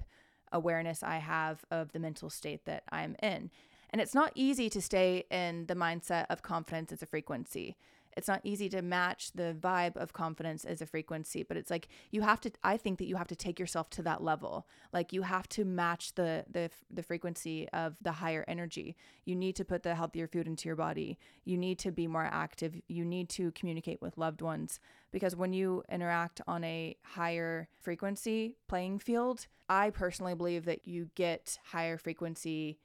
awareness 0.53 1.03
I 1.03 1.19
have 1.19 1.65
of 1.71 1.93
the 1.93 1.99
mental 1.99 2.31
state 2.31 2.65
that 2.65 2.85
I'm 2.91 3.17
in. 3.23 3.51
And 3.91 4.01
it's 4.01 4.15
not 4.15 4.33
easy 4.35 4.69
to 4.71 4.83
stay 4.83 5.25
in 5.31 5.67
the 5.67 5.75
mindset 5.75 6.27
of 6.29 6.43
confidence 6.43 6.93
as 6.93 7.03
a 7.03 7.07
frequency 7.07 7.77
it's 8.17 8.29
not 8.29 8.41
easy 8.45 8.69
to 8.71 8.83
match 8.83 9.33
the 9.35 9.57
vibe 9.59 9.97
of 9.97 10.13
confidence 10.13 10.65
as 10.65 10.81
a 10.81 10.87
frequency 10.87 11.43
but 11.43 11.57
it's 11.57 11.71
like 11.71 11.89
you 12.11 12.23
have 12.23 12.41
to 12.41 12.51
i 12.65 12.77
think 12.77 12.99
that 12.99 13.07
you 13.07 13.17
have 13.17 13.29
to 13.29 13.37
take 13.37 13.59
yourself 13.61 13.91
to 13.91 14.03
that 14.03 14.23
level. 14.23 14.67
Like 14.93 15.13
you 15.13 15.23
have 15.23 15.49
to 15.51 15.65
match 15.65 16.15
the 16.15 16.45
the 16.51 16.71
the 16.91 17.03
frequency 17.03 17.69
of 17.71 17.97
the 18.03 18.13
higher 18.13 18.45
energy. 18.49 18.97
You 19.25 19.37
need 19.37 19.57
to 19.57 19.65
put 19.65 19.83
the 19.83 19.95
healthier 19.95 20.27
food 20.27 20.47
into 20.47 20.69
your 20.69 20.77
body. 20.77 21.19
You 21.45 21.57
need 21.57 21.79
to 21.81 21.91
be 21.91 22.07
more 22.07 22.25
active. 22.25 22.75
You 22.89 23.05
need 23.05 23.29
to 23.31 23.53
communicate 23.53 24.01
with 24.03 24.19
loved 24.19 24.43
ones 24.43 24.81
because 25.13 25.37
when 25.37 25.53
you 25.53 25.83
interact 25.91 26.41
on 26.47 26.65
a 26.65 26.97
higher 27.03 27.69
frequency 27.81 28.57
playing 28.69 28.99
field 28.99 29.47
i 29.69 29.91
personally 29.91 30.35
believe 30.35 30.65
that 30.65 30.87
you 30.87 31.11
get 31.15 31.59
higher 31.73 31.97
frequency 31.97 32.79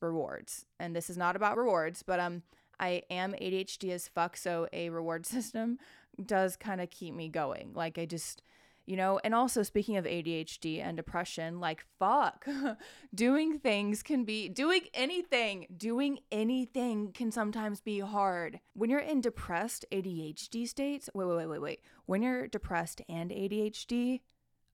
rewards. 0.00 0.66
And 0.78 0.94
this 0.94 1.08
is 1.08 1.16
not 1.16 1.36
about 1.36 1.56
rewards 1.56 2.02
but 2.02 2.20
um 2.20 2.42
I 2.78 3.02
am 3.10 3.32
ADHD 3.32 3.90
as 3.90 4.08
fuck, 4.08 4.36
so 4.36 4.68
a 4.72 4.90
reward 4.90 5.26
system 5.34 5.78
does 6.24 6.56
kind 6.56 6.80
of 6.80 6.90
keep 6.90 7.14
me 7.14 7.28
going. 7.28 7.72
Like 7.74 7.98
I 7.98 8.06
just 8.06 8.42
you 8.86 8.96
know 8.96 9.18
and 9.24 9.34
also 9.34 9.62
speaking 9.62 9.96
of 9.96 10.04
ADHD 10.04 10.84
and 10.84 10.94
depression 10.96 11.58
like 11.58 11.86
fuck 11.98 12.46
doing 13.14 13.58
things 13.58 14.02
can 14.02 14.24
be 14.24 14.48
doing 14.48 14.82
anything 14.92 15.66
doing 15.74 16.18
anything 16.30 17.12
can 17.12 17.32
sometimes 17.32 17.80
be 17.80 18.00
hard. 18.00 18.60
When 18.74 18.90
you're 18.90 19.00
in 19.00 19.20
depressed 19.20 19.84
ADHD 19.90 20.68
states 20.68 21.08
wait 21.14 21.26
wait 21.26 21.36
wait 21.36 21.46
wait 21.46 21.62
wait. 21.62 21.80
When 22.06 22.22
you're 22.22 22.46
depressed 22.46 23.00
and 23.08 23.30
ADHD 23.30 24.20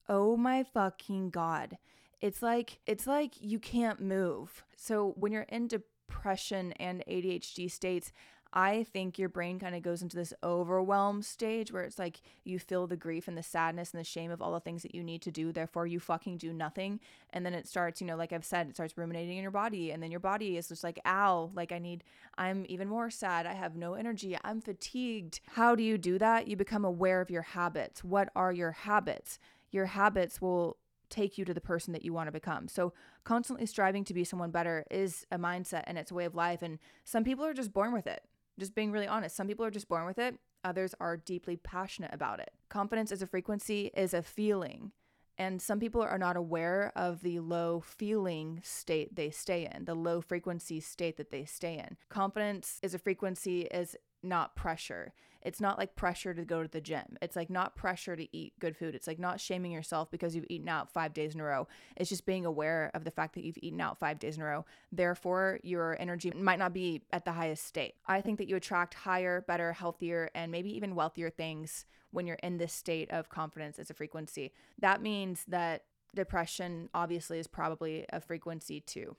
oh 0.09 0.35
my 0.35 0.63
fucking 0.63 1.29
god. 1.29 1.77
It's 2.19 2.43
like 2.43 2.79
it's 2.85 3.07
like 3.07 3.33
you 3.39 3.59
can't 3.59 3.99
move. 3.99 4.63
So 4.75 5.13
when 5.17 5.31
you're 5.31 5.43
in 5.43 5.67
depression 6.11 6.73
and 6.73 7.03
ADHD 7.07 7.69
states 7.71 8.11
I 8.53 8.83
think 8.83 9.17
your 9.17 9.29
brain 9.29 9.59
kind 9.59 9.75
of 9.75 9.81
goes 9.81 10.01
into 10.01 10.17
this 10.17 10.33
overwhelm 10.43 11.21
stage 11.21 11.71
where 11.71 11.83
it's 11.83 11.97
like 11.97 12.21
you 12.43 12.59
feel 12.59 12.85
the 12.85 12.97
grief 12.97 13.29
and 13.29 13.37
the 13.37 13.43
sadness 13.43 13.91
and 13.91 13.99
the 13.99 14.05
shame 14.05 14.29
of 14.29 14.41
all 14.41 14.51
the 14.51 14.59
things 14.59 14.83
that 14.83 14.93
you 14.93 15.03
need 15.03 15.21
to 15.21 15.31
do. 15.31 15.53
Therefore, 15.53 15.87
you 15.87 16.01
fucking 16.01 16.37
do 16.37 16.51
nothing. 16.51 16.99
And 17.29 17.45
then 17.45 17.53
it 17.53 17.65
starts, 17.65 18.01
you 18.01 18.07
know, 18.07 18.17
like 18.17 18.33
I've 18.33 18.43
said, 18.43 18.67
it 18.67 18.75
starts 18.75 18.97
ruminating 18.97 19.37
in 19.37 19.41
your 19.41 19.51
body. 19.51 19.91
And 19.91 20.03
then 20.03 20.11
your 20.11 20.19
body 20.19 20.57
is 20.57 20.67
just 20.67 20.83
like, 20.83 20.99
ow, 21.05 21.51
like 21.53 21.71
I 21.71 21.79
need, 21.79 22.03
I'm 22.37 22.65
even 22.67 22.89
more 22.89 23.09
sad. 23.09 23.45
I 23.45 23.53
have 23.53 23.77
no 23.77 23.93
energy. 23.93 24.37
I'm 24.43 24.59
fatigued. 24.59 25.39
How 25.53 25.73
do 25.73 25.83
you 25.83 25.97
do 25.97 26.17
that? 26.19 26.49
You 26.49 26.57
become 26.57 26.83
aware 26.83 27.21
of 27.21 27.29
your 27.29 27.43
habits. 27.43 28.03
What 28.03 28.29
are 28.35 28.51
your 28.51 28.71
habits? 28.71 29.39
Your 29.71 29.85
habits 29.85 30.41
will 30.41 30.75
take 31.11 31.37
you 31.37 31.45
to 31.45 31.53
the 31.53 31.61
person 31.61 31.93
that 31.93 32.03
you 32.03 32.13
want 32.13 32.27
to 32.27 32.31
become. 32.31 32.67
So, 32.67 32.93
constantly 33.23 33.67
striving 33.67 34.03
to 34.05 34.13
be 34.13 34.23
someone 34.23 34.49
better 34.49 34.85
is 34.89 35.27
a 35.31 35.37
mindset 35.37 35.83
and 35.85 35.97
it's 35.97 36.11
a 36.11 36.15
way 36.15 36.25
of 36.25 36.33
life. 36.33 36.63
And 36.63 36.79
some 37.03 37.23
people 37.23 37.45
are 37.45 37.53
just 37.53 37.73
born 37.73 37.93
with 37.93 38.07
it 38.07 38.23
just 38.59 38.75
being 38.75 38.91
really 38.91 39.07
honest. 39.07 39.35
Some 39.35 39.47
people 39.47 39.65
are 39.65 39.71
just 39.71 39.89
born 39.89 40.05
with 40.05 40.19
it, 40.19 40.37
others 40.63 40.95
are 40.99 41.17
deeply 41.17 41.57
passionate 41.57 42.13
about 42.13 42.39
it. 42.39 42.51
Confidence 42.69 43.11
as 43.11 43.21
a 43.21 43.27
frequency 43.27 43.91
is 43.95 44.13
a 44.13 44.21
feeling. 44.21 44.91
And 45.37 45.61
some 45.61 45.79
people 45.79 46.01
are 46.01 46.19
not 46.19 46.37
aware 46.37 46.91
of 46.95 47.21
the 47.21 47.39
low 47.39 47.81
feeling 47.81 48.61
state 48.63 49.15
they 49.15 49.31
stay 49.31 49.67
in, 49.73 49.85
the 49.85 49.95
low 49.95 50.21
frequency 50.21 50.79
state 50.79 51.17
that 51.17 51.31
they 51.31 51.45
stay 51.45 51.79
in. 51.79 51.97
Confidence 52.09 52.79
is 52.83 52.93
a 52.93 52.99
frequency 52.99 53.61
is 53.61 53.95
not 54.23 54.55
pressure. 54.55 55.13
It's 55.41 55.59
not 55.59 55.77
like 55.77 55.95
pressure 55.95 56.33
to 56.33 56.45
go 56.45 56.61
to 56.61 56.67
the 56.67 56.81
gym. 56.81 57.17
It's 57.21 57.35
like 57.35 57.49
not 57.49 57.75
pressure 57.75 58.15
to 58.15 58.37
eat 58.37 58.53
good 58.59 58.77
food. 58.77 58.93
It's 58.93 59.07
like 59.07 59.19
not 59.19 59.39
shaming 59.39 59.71
yourself 59.71 60.11
because 60.11 60.35
you've 60.35 60.45
eaten 60.49 60.69
out 60.69 60.93
five 60.93 61.13
days 61.13 61.33
in 61.33 61.41
a 61.41 61.43
row. 61.43 61.67
It's 61.97 62.09
just 62.09 62.25
being 62.25 62.45
aware 62.45 62.91
of 62.93 63.03
the 63.03 63.11
fact 63.11 63.33
that 63.35 63.43
you've 63.43 63.57
eaten 63.61 63.81
out 63.81 63.97
five 63.97 64.19
days 64.19 64.37
in 64.37 64.43
a 64.43 64.45
row. 64.45 64.65
Therefore, 64.91 65.59
your 65.63 65.97
energy 65.99 66.31
might 66.35 66.59
not 66.59 66.73
be 66.73 67.01
at 67.11 67.25
the 67.25 67.31
highest 67.31 67.65
state. 67.65 67.95
I 68.05 68.21
think 68.21 68.37
that 68.37 68.47
you 68.47 68.55
attract 68.55 68.93
higher, 68.93 69.41
better, 69.41 69.73
healthier, 69.73 70.29
and 70.35 70.51
maybe 70.51 70.75
even 70.75 70.95
wealthier 70.95 71.31
things 71.31 71.85
when 72.11 72.27
you're 72.27 72.37
in 72.43 72.57
this 72.57 72.73
state 72.73 73.09
of 73.09 73.29
confidence 73.29 73.79
as 73.79 73.89
a 73.89 73.95
frequency. 73.95 74.51
That 74.79 75.01
means 75.01 75.45
that 75.47 75.85
depression 76.13 76.89
obviously 76.93 77.39
is 77.39 77.47
probably 77.47 78.05
a 78.11 78.19
frequency 78.19 78.81
too. 78.81 79.15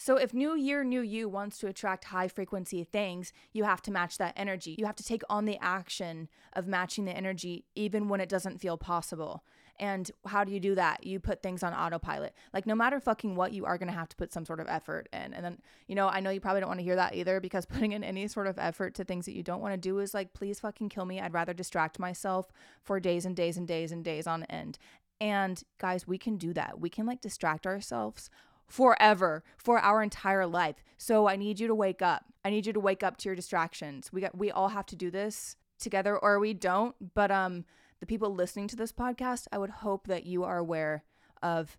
So 0.00 0.16
if 0.16 0.32
New 0.32 0.54
Year, 0.54 0.84
New 0.84 1.00
You 1.00 1.28
wants 1.28 1.58
to 1.58 1.66
attract 1.66 2.04
high 2.04 2.28
frequency 2.28 2.84
things, 2.84 3.32
you 3.52 3.64
have 3.64 3.82
to 3.82 3.90
match 3.90 4.16
that 4.18 4.32
energy. 4.36 4.76
You 4.78 4.86
have 4.86 4.96
to 4.96 5.04
take 5.04 5.22
on 5.28 5.44
the 5.44 5.58
action 5.60 6.28
of 6.52 6.68
matching 6.68 7.04
the 7.04 7.16
energy 7.16 7.64
even 7.74 8.08
when 8.08 8.20
it 8.20 8.28
doesn't 8.28 8.60
feel 8.60 8.78
possible. 8.78 9.42
And 9.80 10.08
how 10.26 10.44
do 10.44 10.52
you 10.52 10.60
do 10.60 10.76
that? 10.76 11.04
You 11.04 11.18
put 11.18 11.42
things 11.42 11.64
on 11.64 11.74
autopilot. 11.74 12.34
Like 12.54 12.64
no 12.64 12.76
matter 12.76 13.00
fucking 13.00 13.34
what, 13.34 13.52
you 13.52 13.64
are 13.64 13.76
going 13.76 13.88
to 13.88 13.98
have 13.98 14.08
to 14.08 14.16
put 14.16 14.32
some 14.32 14.44
sort 14.44 14.60
of 14.60 14.68
effort 14.68 15.08
in. 15.12 15.34
And 15.34 15.44
then, 15.44 15.58
you 15.88 15.96
know, 15.96 16.08
I 16.08 16.20
know 16.20 16.30
you 16.30 16.40
probably 16.40 16.60
don't 16.60 16.68
want 16.68 16.80
to 16.80 16.84
hear 16.84 16.96
that 16.96 17.16
either 17.16 17.40
because 17.40 17.66
putting 17.66 17.90
in 17.90 18.04
any 18.04 18.28
sort 18.28 18.46
of 18.46 18.58
effort 18.58 18.94
to 18.94 19.04
things 19.04 19.24
that 19.26 19.34
you 19.34 19.42
don't 19.42 19.60
want 19.60 19.74
to 19.74 19.78
do 19.78 19.98
is 19.98 20.14
like, 20.14 20.32
please 20.32 20.60
fucking 20.60 20.90
kill 20.90 21.06
me. 21.06 21.20
I'd 21.20 21.34
rather 21.34 21.54
distract 21.54 21.98
myself 21.98 22.52
for 22.84 23.00
days 23.00 23.26
and 23.26 23.34
days 23.34 23.56
and 23.56 23.66
days 23.66 23.90
and 23.90 24.04
days 24.04 24.28
on 24.28 24.44
end. 24.44 24.78
And 25.20 25.60
guys, 25.78 26.06
we 26.06 26.18
can 26.18 26.36
do 26.36 26.52
that. 26.54 26.78
We 26.78 26.88
can 26.88 27.04
like 27.04 27.20
distract 27.20 27.66
ourselves 27.66 28.30
forever 28.68 29.42
for 29.56 29.78
our 29.78 30.02
entire 30.02 30.46
life. 30.46 30.76
So 30.96 31.26
I 31.26 31.36
need 31.36 31.58
you 31.58 31.66
to 31.66 31.74
wake 31.74 32.02
up. 32.02 32.24
I 32.44 32.50
need 32.50 32.66
you 32.66 32.72
to 32.72 32.80
wake 32.80 33.02
up 33.02 33.16
to 33.18 33.28
your 33.28 33.36
distractions. 33.36 34.12
We 34.12 34.20
got 34.20 34.36
we 34.36 34.50
all 34.50 34.68
have 34.68 34.86
to 34.86 34.96
do 34.96 35.10
this 35.10 35.56
together 35.78 36.16
or 36.16 36.38
we 36.38 36.54
don't, 36.54 36.94
but 37.14 37.30
um 37.30 37.64
the 38.00 38.06
people 38.06 38.32
listening 38.32 38.68
to 38.68 38.76
this 38.76 38.92
podcast, 38.92 39.48
I 39.50 39.58
would 39.58 39.70
hope 39.70 40.06
that 40.06 40.24
you 40.24 40.44
are 40.44 40.58
aware 40.58 41.02
of 41.42 41.76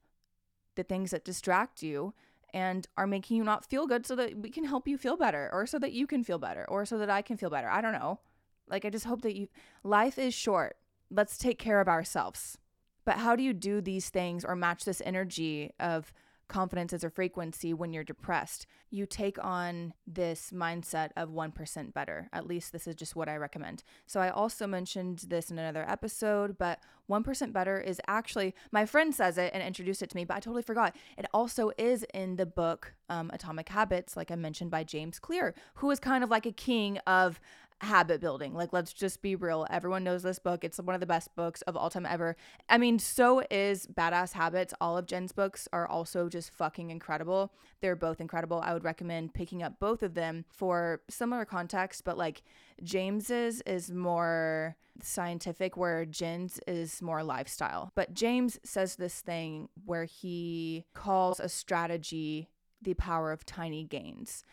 the 0.75 0.83
things 0.83 1.11
that 1.11 1.23
distract 1.23 1.81
you 1.81 2.13
and 2.53 2.87
are 2.97 3.07
making 3.07 3.37
you 3.37 3.43
not 3.43 3.65
feel 3.65 3.87
good 3.87 4.05
so 4.05 4.15
that 4.15 4.37
we 4.37 4.49
can 4.49 4.65
help 4.65 4.87
you 4.87 4.97
feel 4.97 5.15
better 5.15 5.49
or 5.53 5.65
so 5.65 5.79
that 5.79 5.93
you 5.93 6.07
can 6.07 6.23
feel 6.23 6.39
better 6.39 6.65
or 6.67 6.85
so 6.85 6.97
that 6.97 7.09
I 7.09 7.21
can 7.21 7.37
feel 7.37 7.49
better. 7.49 7.69
I 7.69 7.81
don't 7.81 7.93
know. 7.93 8.19
Like 8.67 8.85
I 8.85 8.89
just 8.89 9.05
hope 9.05 9.21
that 9.21 9.35
you 9.35 9.47
life 9.83 10.17
is 10.17 10.33
short. 10.33 10.77
Let's 11.09 11.37
take 11.37 11.59
care 11.59 11.79
of 11.79 11.87
ourselves. 11.87 12.57
But 13.05 13.17
how 13.17 13.35
do 13.35 13.43
you 13.43 13.53
do 13.53 13.81
these 13.81 14.09
things 14.09 14.43
or 14.43 14.55
match 14.55 14.85
this 14.85 15.01
energy 15.05 15.71
of 15.79 16.13
confidence 16.49 16.91
as 16.91 17.03
a 17.03 17.09
frequency 17.09 17.73
when 17.73 17.93
you're 17.93 18.03
depressed. 18.03 18.65
You 18.89 19.05
take 19.05 19.41
on 19.43 19.93
this 20.05 20.51
mindset 20.51 21.11
of 21.15 21.29
1% 21.29 21.93
better. 21.93 22.27
At 22.33 22.47
least 22.47 22.73
this 22.73 22.87
is 22.87 22.95
just 22.95 23.15
what 23.15 23.29
I 23.29 23.37
recommend. 23.37 23.83
So 24.05 24.19
I 24.19 24.29
also 24.29 24.67
mentioned 24.67 25.25
this 25.27 25.49
in 25.49 25.57
another 25.57 25.85
episode, 25.87 26.57
but 26.57 26.79
1% 27.09 27.53
better 27.53 27.79
is 27.79 28.01
actually, 28.07 28.53
my 28.71 28.85
friend 28.85 29.15
says 29.15 29.37
it 29.37 29.51
and 29.53 29.63
introduced 29.63 30.01
it 30.01 30.09
to 30.09 30.15
me, 30.15 30.25
but 30.25 30.37
I 30.37 30.39
totally 30.39 30.63
forgot. 30.63 30.95
It 31.17 31.25
also 31.33 31.71
is 31.77 32.05
in 32.13 32.35
the 32.35 32.45
book 32.45 32.93
um, 33.09 33.29
Atomic 33.33 33.69
Habits, 33.69 34.17
like 34.17 34.31
I 34.31 34.35
mentioned 34.35 34.71
by 34.71 34.83
James 34.83 35.19
Clear, 35.19 35.55
who 35.75 35.89
is 35.91 35.99
kind 35.99 36.23
of 36.23 36.29
like 36.29 36.45
a 36.45 36.51
king 36.51 36.97
of 37.07 37.39
habit 37.81 38.21
building. 38.21 38.53
Like, 38.53 38.73
let's 38.73 38.93
just 38.93 39.21
be 39.21 39.35
real. 39.35 39.65
Everyone 39.69 40.03
knows 40.03 40.23
this 40.23 40.39
book. 40.39 40.63
It's 40.63 40.79
one 40.79 40.95
of 40.95 40.99
the 40.99 41.05
best 41.05 41.35
books 41.35 41.61
of 41.63 41.75
all 41.77 41.89
time 41.89 42.05
ever. 42.05 42.35
I 42.67 42.77
mean, 42.77 42.99
so 42.99 43.41
is 43.49 43.87
Badass 43.87 44.33
Habits. 44.33 44.73
All 44.81 44.97
of 44.97 45.05
Jen's 45.05 45.31
books 45.31 45.67
are 45.71 45.87
also 45.87 46.29
just 46.29 46.51
fucking 46.51 46.89
incredible. 46.89 47.53
They're 47.81 47.95
both 47.95 48.19
incredible. 48.19 48.61
I 48.61 48.73
would 48.73 48.83
recommend 48.83 49.33
picking 49.33 49.63
up 49.63 49.79
both 49.79 50.03
of 50.03 50.13
them 50.13 50.45
for 50.49 51.01
similar 51.09 51.45
context, 51.45 52.03
but 52.03 52.17
like 52.17 52.43
James's 52.83 53.61
is 53.61 53.91
more 53.91 54.75
scientific, 55.01 55.77
where 55.77 56.05
Jen's 56.05 56.59
is 56.67 57.01
more 57.01 57.23
lifestyle. 57.23 57.91
But 57.95 58.13
James 58.13 58.59
says 58.63 58.97
this 58.97 59.21
thing 59.21 59.69
where 59.85 60.05
he 60.05 60.85
calls 60.93 61.39
a 61.39 61.47
strategy 61.49 62.49
the 62.81 62.93
power 62.93 63.31
of 63.31 63.45
tiny 63.45 63.83
gains. 63.83 64.43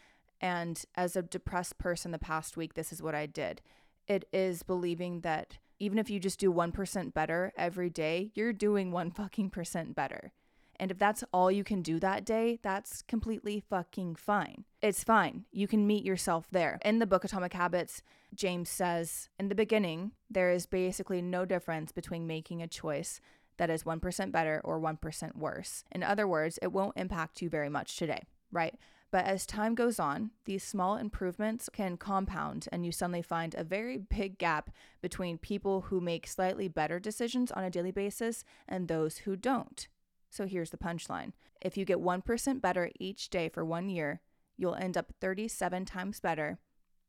And 0.47 0.85
as 0.95 1.17
a 1.17 1.23
depressed 1.23 1.77
person 1.77 2.13
the 2.13 2.21
past 2.21 2.57
week, 2.57 2.75
this 2.75 2.93
is 2.93 3.03
what 3.03 3.17
I 3.17 3.27
did. 3.27 3.63
It 4.07 4.29
is 4.33 4.63
believing 4.63 5.23
that 5.23 5.59
even 5.81 5.99
if 5.99 6.09
you 6.09 6.21
just 6.21 6.39
do 6.39 6.53
1% 6.53 7.13
better 7.13 7.53
every 7.57 7.91
day, 7.91 8.31
you're 8.37 8.53
doing 8.53 8.93
one 8.93 9.11
fucking 9.21 9.51
percent 9.51 9.97
better. 9.97 10.31
And 10.79 10.93
if 10.93 10.99
that's 10.99 11.25
all 11.33 11.51
you 11.51 11.65
can 11.65 11.83
do 11.83 11.99
that 11.99 12.25
day, 12.25 12.61
that's 12.63 13.03
completely 13.03 13.59
fucking 13.59 14.15
fine. 14.15 14.65
It's 14.81 15.03
fine. 15.03 15.47
You 15.51 15.67
can 15.67 15.85
meet 15.85 16.05
yourself 16.05 16.47
there. 16.53 16.79
In 16.85 17.01
the 17.01 17.07
book 17.09 17.25
Atomic 17.25 17.55
Habits, 17.55 18.03
James 18.33 18.69
says, 18.69 19.29
in 19.41 19.49
the 19.49 19.55
beginning, 19.57 20.13
there 20.31 20.53
is 20.53 20.67
basically 20.67 21.23
no 21.23 21.45
difference 21.45 21.91
between 21.91 22.29
making 22.29 22.63
a 22.63 22.69
choice 22.69 23.21
that 23.57 23.69
is 23.69 23.83
1% 23.83 24.31
better 24.31 24.61
or 24.63 24.79
1% 24.79 25.37
worse. 25.37 25.83
In 25.91 26.05
other 26.05 26.29
words, 26.29 26.57
it 26.63 26.71
won't 26.71 26.97
impact 26.97 27.43
you 27.43 27.49
very 27.49 27.71
much 27.71 27.97
today, 27.97 28.23
right? 28.53 28.77
But 29.17 29.25
as 29.25 29.47
time 29.47 29.75
goes 29.75 29.99
on, 29.99 30.33
these 30.45 30.63
small 30.63 30.99
improvements 30.99 31.71
can 31.73 31.97
compound, 31.97 32.69
and 32.71 32.85
you 32.85 32.93
suddenly 32.93 33.23
find 33.23 33.55
a 33.55 33.65
very 33.65 33.97
big 33.97 34.37
gap 34.37 34.69
between 35.01 35.39
people 35.39 35.81
who 35.89 36.03
make 36.03 36.27
slightly 36.27 36.69
better 36.69 37.01
decisions 37.01 37.51
on 37.51 37.65
a 37.65 37.71
daily 37.71 37.93
basis 37.93 38.45
and 38.69 38.89
those 38.89 39.17
who 39.17 39.35
don't. 39.35 39.89
So 40.29 40.45
here's 40.45 40.69
the 40.69 40.77
punchline 40.77 41.33
if 41.63 41.79
you 41.79 41.87
get 41.87 41.97
1% 41.97 42.61
better 42.61 42.91
each 43.01 43.31
day 43.31 43.49
for 43.49 43.65
one 43.65 43.89
year, 43.89 44.21
you'll 44.59 44.75
end 44.75 44.99
up 44.99 45.15
37 45.19 45.87
times 45.87 46.21
better 46.21 46.59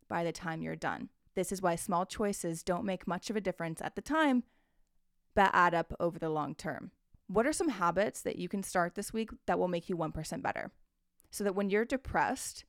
by 0.08 0.24
the 0.24 0.32
time 0.32 0.62
you're 0.62 0.78
done. 0.78 1.10
This 1.36 1.52
is 1.52 1.62
why 1.62 1.76
small 1.76 2.06
choices 2.06 2.64
don't 2.64 2.86
make 2.86 3.06
much 3.06 3.30
of 3.30 3.36
a 3.36 3.42
difference 3.42 3.82
at 3.82 3.98
the 3.98 4.02
time, 4.02 4.44
but 5.36 5.52
add 5.52 5.74
up 5.74 5.94
over 6.00 6.18
the 6.18 6.30
long 6.30 6.56
term. 6.56 6.92
What 7.28 7.46
are 7.46 7.52
some 7.52 7.68
habits 7.68 8.22
that 8.22 8.38
you 8.38 8.48
can 8.48 8.64
start 8.64 8.96
this 8.96 9.12
week 9.12 9.32
that 9.46 9.60
will 9.60 9.68
make 9.68 9.90
you 9.90 9.98
1% 9.98 10.42
better? 10.42 10.72
So 11.30 11.44
that 11.44 11.56
when 11.56 11.70
you're 11.70 11.86
depressed, 11.86 12.66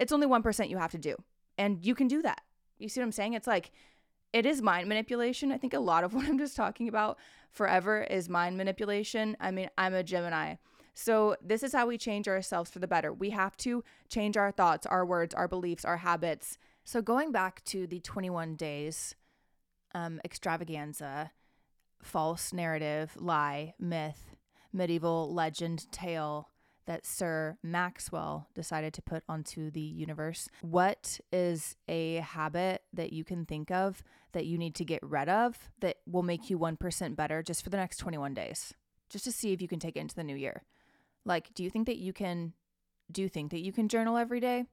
it's 0.00 0.12
only 0.12 0.26
1% 0.26 0.68
you 0.68 0.78
have 0.78 0.92
to 0.92 0.98
do. 0.98 1.16
And 1.56 1.84
you 1.84 1.94
can 1.94 2.08
do 2.08 2.22
that. 2.22 2.42
You 2.78 2.88
see 2.88 3.00
what 3.00 3.06
I'm 3.06 3.12
saying? 3.12 3.34
It's 3.34 3.46
like, 3.46 3.72
it 4.32 4.46
is 4.46 4.62
mind 4.62 4.88
manipulation. 4.88 5.50
I 5.50 5.58
think 5.58 5.74
a 5.74 5.80
lot 5.80 6.04
of 6.04 6.14
what 6.14 6.26
I'm 6.26 6.38
just 6.38 6.56
talking 6.56 6.88
about 6.88 7.18
forever 7.50 8.02
is 8.02 8.28
mind 8.28 8.56
manipulation. 8.56 9.36
I 9.40 9.50
mean, 9.50 9.70
I'm 9.76 9.94
a 9.94 10.02
Gemini. 10.02 10.56
So, 10.94 11.36
this 11.40 11.62
is 11.62 11.72
how 11.72 11.86
we 11.86 11.96
change 11.96 12.26
ourselves 12.26 12.72
for 12.72 12.80
the 12.80 12.88
better. 12.88 13.12
We 13.12 13.30
have 13.30 13.56
to 13.58 13.84
change 14.08 14.36
our 14.36 14.50
thoughts, 14.50 14.84
our 14.84 15.06
words, 15.06 15.32
our 15.32 15.46
beliefs, 15.46 15.84
our 15.84 15.98
habits. 15.98 16.58
So, 16.82 17.00
going 17.00 17.30
back 17.30 17.62
to 17.66 17.86
the 17.86 18.00
21 18.00 18.56
days 18.56 19.14
um, 19.94 20.20
extravaganza, 20.24 21.30
false 22.02 22.52
narrative, 22.52 23.12
lie, 23.16 23.74
myth, 23.78 24.34
medieval 24.72 25.32
legend, 25.32 25.86
tale, 25.92 26.50
that 26.88 27.04
Sir 27.04 27.58
Maxwell 27.62 28.48
decided 28.54 28.94
to 28.94 29.02
put 29.02 29.22
onto 29.28 29.70
the 29.70 29.78
universe. 29.78 30.48
What 30.62 31.20
is 31.30 31.76
a 31.86 32.14
habit 32.14 32.82
that 32.94 33.12
you 33.12 33.24
can 33.24 33.44
think 33.44 33.70
of 33.70 34.02
that 34.32 34.46
you 34.46 34.56
need 34.56 34.74
to 34.76 34.86
get 34.86 35.02
rid 35.02 35.28
of 35.28 35.70
that 35.80 35.98
will 36.06 36.22
make 36.22 36.48
you 36.48 36.58
1% 36.58 37.14
better 37.14 37.42
just 37.42 37.62
for 37.62 37.68
the 37.68 37.76
next 37.76 37.98
21 37.98 38.32
days? 38.32 38.72
Just 39.10 39.24
to 39.24 39.32
see 39.32 39.52
if 39.52 39.60
you 39.60 39.68
can 39.68 39.78
take 39.78 39.98
it 39.98 40.00
into 40.00 40.14
the 40.14 40.24
new 40.24 40.34
year. 40.34 40.62
Like, 41.26 41.52
do 41.52 41.62
you 41.62 41.68
think 41.68 41.86
that 41.86 41.98
you 41.98 42.12
can 42.14 42.54
do 43.12 43.22
you 43.22 43.28
think 43.28 43.50
that 43.50 43.60
you 43.60 43.72
can 43.72 43.88
journal 43.88 44.16
every 44.16 44.40
day? 44.40 44.64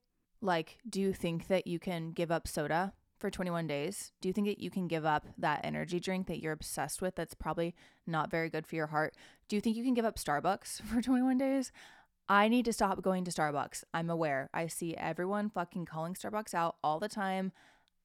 Like, 0.41 0.78
do 0.89 1.01
you 1.01 1.13
think 1.13 1.47
that 1.47 1.67
you 1.67 1.80
can 1.80 2.12
give 2.12 2.32
up 2.32 2.47
soda 2.47 2.93
for 3.17 3.30
21 3.30 3.67
days? 3.67 4.12
Do 4.21 4.28
you 4.30 4.34
think 4.34 4.47
that 4.47 4.60
you 4.60 4.69
can 4.69 4.88
give 4.88 5.06
up 5.06 5.25
that 5.38 5.62
energy 5.63 5.99
drink 5.99 6.28
that 6.28 6.41
you're 6.41 6.51
obsessed 6.51 7.01
with 7.01 7.15
that's 7.15 7.34
probably 7.34 7.75
not 8.06 8.30
very 8.30 8.49
good 8.49 8.67
for 8.67 8.75
your 8.75 8.88
heart? 8.88 9.15
Do 9.47 9.56
you 9.56 9.62
think 9.62 9.75
you 9.75 9.84
can 9.84 9.93
give 9.93 10.06
up 10.06 10.17
Starbucks 10.17 10.82
for 10.86 11.01
21 11.01 11.38
days? 11.38 11.71
I 12.27 12.47
need 12.47 12.65
to 12.65 12.73
stop 12.73 13.01
going 13.01 13.23
to 13.25 13.31
Starbucks. 13.31 13.83
I'm 13.93 14.09
aware. 14.09 14.49
I 14.53 14.67
see 14.67 14.95
everyone 14.95 15.49
fucking 15.49 15.85
calling 15.85 16.15
Starbucks 16.15 16.53
out 16.53 16.77
all 16.83 16.99
the 16.99 17.09
time. 17.09 17.51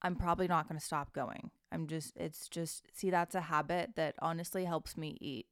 I'm 0.02 0.16
probably 0.16 0.46
not 0.48 0.68
going 0.68 0.78
to 0.78 0.85
stop 0.85 1.12
going. 1.12 1.50
I'm 1.72 1.87
just, 1.87 2.16
it's 2.16 2.48
just, 2.48 2.87
see, 2.92 3.11
that's 3.11 3.35
a 3.35 3.40
habit 3.40 3.90
that 3.96 4.14
honestly 4.20 4.64
helps 4.64 4.96
me 4.96 5.16
eat 5.20 5.46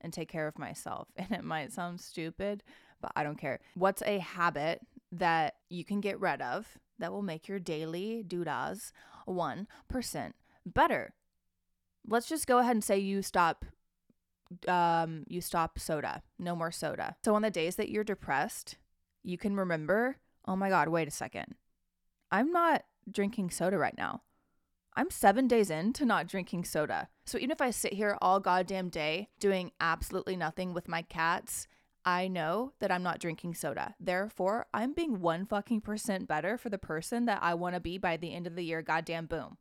and 0.00 0.12
take 0.12 0.30
care 0.30 0.46
of 0.46 0.58
myself. 0.58 1.08
And 1.18 1.32
it 1.32 1.44
might 1.44 1.72
sound 1.72 2.00
stupid, 2.00 2.62
but 3.00 3.12
I 3.16 3.24
don't 3.24 3.38
care. 3.38 3.60
What's 3.74 4.02
a 4.02 4.18
habit 4.18 4.80
that 5.12 5.54
you 5.68 5.84
can 5.84 6.00
get 6.00 6.20
rid 6.20 6.40
of 6.40 6.78
that 6.98 7.12
will 7.12 7.22
make 7.22 7.48
your 7.48 7.58
daily 7.58 8.24
doodahs 8.26 8.92
1% 9.28 10.32
better? 10.64 11.14
Let's 12.06 12.28
just 12.28 12.46
go 12.46 12.58
ahead 12.58 12.76
and 12.76 12.84
say 12.84 12.98
you 12.98 13.22
stop 13.22 13.64
um 14.68 15.24
you 15.28 15.40
stop 15.40 15.78
soda. 15.78 16.22
No 16.38 16.54
more 16.54 16.72
soda. 16.72 17.16
So 17.24 17.34
on 17.34 17.42
the 17.42 17.50
days 17.50 17.76
that 17.76 17.90
you're 17.90 18.04
depressed, 18.04 18.76
you 19.22 19.38
can 19.38 19.56
remember, 19.56 20.16
"Oh 20.46 20.56
my 20.56 20.68
god, 20.68 20.88
wait 20.88 21.08
a 21.08 21.12
second. 21.12 21.54
I'm 22.30 22.52
not 22.52 22.84
drinking 23.10 23.50
soda 23.50 23.78
right 23.78 23.96
now. 23.96 24.22
I'm 24.96 25.10
seven 25.10 25.48
days 25.48 25.70
into 25.70 26.04
not 26.04 26.28
drinking 26.28 26.64
soda. 26.64 27.08
So 27.26 27.38
even 27.38 27.50
if 27.50 27.60
I 27.60 27.70
sit 27.70 27.94
here 27.94 28.16
all 28.20 28.38
goddamn 28.38 28.90
day 28.90 29.28
doing 29.40 29.72
absolutely 29.80 30.36
nothing 30.36 30.72
with 30.72 30.88
my 30.88 31.02
cats, 31.02 31.66
I 32.04 32.28
know 32.28 32.72
that 32.80 32.92
I'm 32.92 33.02
not 33.02 33.18
drinking 33.18 33.54
soda. 33.54 33.94
Therefore, 33.98 34.66
I'm 34.72 34.92
being 34.92 35.20
one 35.20 35.46
fucking 35.46 35.80
percent 35.80 36.28
better 36.28 36.56
for 36.58 36.68
the 36.68 36.78
person 36.78 37.24
that 37.24 37.42
I 37.42 37.54
want 37.54 37.74
to 37.74 37.80
be 37.80 37.98
by 37.98 38.16
the 38.16 38.32
end 38.32 38.46
of 38.46 38.56
the 38.56 38.64
year. 38.64 38.82
Goddamn 38.82 39.26
boom. 39.26 39.56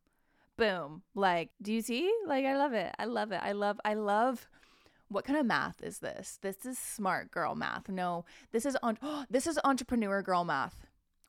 Boom. 0.57 1.01
Like, 1.15 1.49
do 1.61 1.73
you 1.73 1.81
see? 1.81 2.13
Like, 2.27 2.45
I 2.45 2.55
love 2.55 2.73
it. 2.73 2.93
I 2.99 3.05
love 3.05 3.31
it. 3.31 3.39
I 3.41 3.53
love, 3.53 3.79
I 3.83 3.93
love. 3.95 4.47
What 5.13 5.25
kind 5.25 5.37
of 5.37 5.45
math 5.45 5.83
is 5.83 5.99
this? 5.99 6.39
This 6.41 6.65
is 6.65 6.79
smart 6.79 7.29
girl 7.29 7.53
math. 7.53 7.87
No, 7.87 8.25
this 8.51 8.65
is 8.65 8.75
on. 8.81 8.97
Oh, 9.03 9.25
this 9.29 9.45
is 9.45 9.59
entrepreneur 9.63 10.23
girl 10.23 10.43
math. 10.43 10.75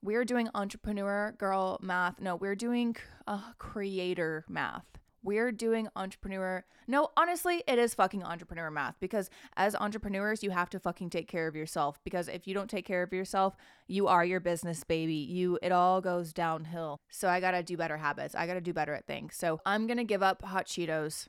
We're 0.00 0.24
doing 0.24 0.48
entrepreneur 0.54 1.34
girl 1.36 1.78
math. 1.82 2.18
No, 2.18 2.34
we're 2.34 2.54
doing 2.54 2.96
uh, 3.26 3.52
creator 3.58 4.46
math. 4.48 4.86
We're 5.22 5.52
doing 5.52 5.88
entrepreneur. 5.96 6.64
No, 6.86 7.10
honestly, 7.14 7.62
it 7.68 7.78
is 7.78 7.94
fucking 7.94 8.24
entrepreneur 8.24 8.70
math 8.70 8.94
because 9.00 9.28
as 9.54 9.74
entrepreneurs, 9.74 10.42
you 10.42 10.50
have 10.50 10.70
to 10.70 10.80
fucking 10.80 11.10
take 11.10 11.28
care 11.28 11.46
of 11.46 11.54
yourself 11.54 11.98
because 12.04 12.28
if 12.28 12.46
you 12.46 12.54
don't 12.54 12.70
take 12.70 12.86
care 12.86 13.02
of 13.02 13.12
yourself, 13.12 13.54
you 13.86 14.06
are 14.06 14.24
your 14.24 14.40
business 14.40 14.82
baby. 14.82 15.14
You 15.14 15.58
it 15.60 15.72
all 15.72 16.00
goes 16.00 16.32
downhill. 16.32 17.00
So 17.10 17.28
I 17.28 17.38
got 17.38 17.50
to 17.50 17.62
do 17.62 17.76
better 17.76 17.98
habits. 17.98 18.34
I 18.34 18.46
got 18.46 18.54
to 18.54 18.62
do 18.62 18.72
better 18.72 18.94
at 18.94 19.06
things. 19.06 19.36
So 19.36 19.60
I'm 19.66 19.86
going 19.86 19.98
to 19.98 20.04
give 20.04 20.22
up 20.22 20.42
hot 20.42 20.66
Cheetos 20.66 21.28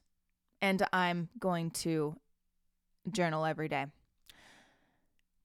and 0.62 0.86
I'm 0.94 1.30
going 1.38 1.72
to 1.72 2.16
journal 3.12 3.46
every 3.46 3.68
day. 3.68 3.88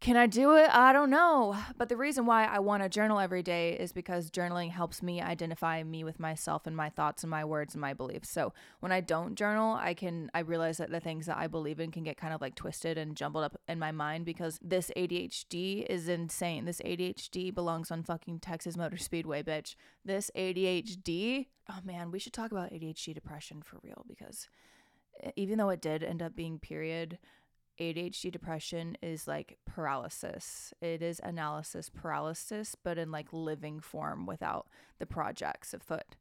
Can 0.01 0.17
I 0.17 0.27
do 0.27 0.57
it? 0.57 0.71
I 0.75 0.95
don't 0.95 1.11
know. 1.11 1.59
But 1.77 1.91
the 1.91 1.97
reason 1.97 2.25
why 2.25 2.47
I 2.47 2.59
want 2.61 2.83
to 2.83 2.89
journal 2.89 3.21
every 3.21 3.43
day 3.43 3.77
is 3.79 3.93
because 3.93 4.31
journaling 4.31 4.71
helps 4.71 5.03
me 5.03 5.21
identify 5.21 5.83
me 5.83 6.05
with 6.05 6.19
myself 6.19 6.67
and 6.67 6.75
my 6.75 6.89
thoughts 6.89 7.23
and 7.23 7.31
my 7.31 7.45
words 7.45 7.75
and 7.75 7.83
my 7.83 7.93
beliefs. 7.93 8.31
So 8.31 8.55
when 8.81 8.93
I 8.93 9.03
don't 9.03 9.35
journal, 9.35 9.75
I 9.75 9.93
can 9.93 10.31
I 10.33 10.39
realize 10.39 10.79
that 10.79 10.91
the 10.91 11.01
things 11.01 11.27
that 11.27 11.37
I 11.37 11.49
believe 11.49 11.81
in 11.81 11.91
can 11.91 12.03
get 12.03 12.17
kind 12.17 12.33
of 12.33 12.41
like 12.41 12.55
twisted 12.55 12.97
and 12.97 13.15
jumbled 13.15 13.45
up 13.45 13.61
in 13.69 13.79
my 13.79 13.93
mind 13.93 14.25
because 14.25 14.59
this 14.63 14.91
ADHD 14.97 15.85
is 15.85 16.09
insane. 16.09 16.65
This 16.65 16.81
ADHD 16.81 17.55
belongs 17.55 17.91
on 17.91 18.03
fucking 18.03 18.41
Texas 18.41 18.79
Motor 18.79 18.97
Speedway, 18.97 19.43
bitch. 19.43 19.75
This 20.03 20.31
ADHD, 20.35 21.49
oh 21.69 21.81
man, 21.85 22.11
we 22.11 22.19
should 22.19 22.33
talk 22.33 22.53
about 22.53 22.73
ADHD 22.73 23.13
depression 23.13 23.61
for 23.61 23.79
real 23.83 24.07
because 24.09 24.49
even 25.37 25.59
though 25.59 25.69
it 25.69 25.83
did 25.83 26.03
end 26.03 26.23
up 26.23 26.35
being 26.35 26.59
period 26.59 27.19
ADHD 27.81 28.31
depression 28.31 28.97
is 29.03 29.27
like 29.27 29.59
paralysis. 29.65 30.75
It 30.83 31.03
is 31.03 31.21
analysis 31.25 31.89
paralysis, 31.89 32.75
but 32.75 32.99
in 32.99 33.11
like 33.11 33.33
living 33.33 33.81
form 33.81 34.27
without 34.27 34.67
the 34.99 35.07
projects 35.07 35.73
afoot. 35.73 36.17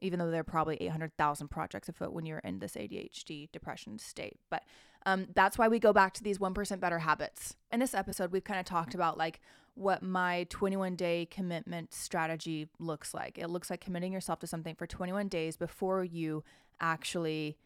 Even 0.00 0.20
though 0.20 0.30
there 0.30 0.40
are 0.40 0.44
probably 0.44 0.76
800,000 0.80 1.48
projects 1.48 1.88
afoot 1.88 2.12
when 2.12 2.24
you're 2.24 2.38
in 2.38 2.60
this 2.60 2.74
ADHD 2.74 3.50
depression 3.50 3.98
state. 3.98 4.38
But 4.48 4.62
um, 5.04 5.26
that's 5.34 5.58
why 5.58 5.66
we 5.66 5.80
go 5.80 5.92
back 5.92 6.14
to 6.14 6.22
these 6.22 6.38
1% 6.38 6.78
better 6.78 7.00
habits. 7.00 7.56
In 7.72 7.80
this 7.80 7.94
episode, 7.94 8.30
we've 8.30 8.44
kind 8.44 8.60
of 8.60 8.66
talked 8.66 8.94
about 8.94 9.18
like 9.18 9.40
what 9.74 10.02
my 10.02 10.46
21 10.50 10.94
day 10.94 11.26
commitment 11.28 11.92
strategy 11.92 12.68
looks 12.78 13.12
like. 13.12 13.38
It 13.38 13.48
looks 13.48 13.70
like 13.70 13.80
committing 13.80 14.12
yourself 14.12 14.38
to 14.40 14.46
something 14.46 14.76
for 14.76 14.86
21 14.86 15.26
days 15.26 15.56
before 15.56 16.04
you 16.04 16.44
actually 16.80 17.56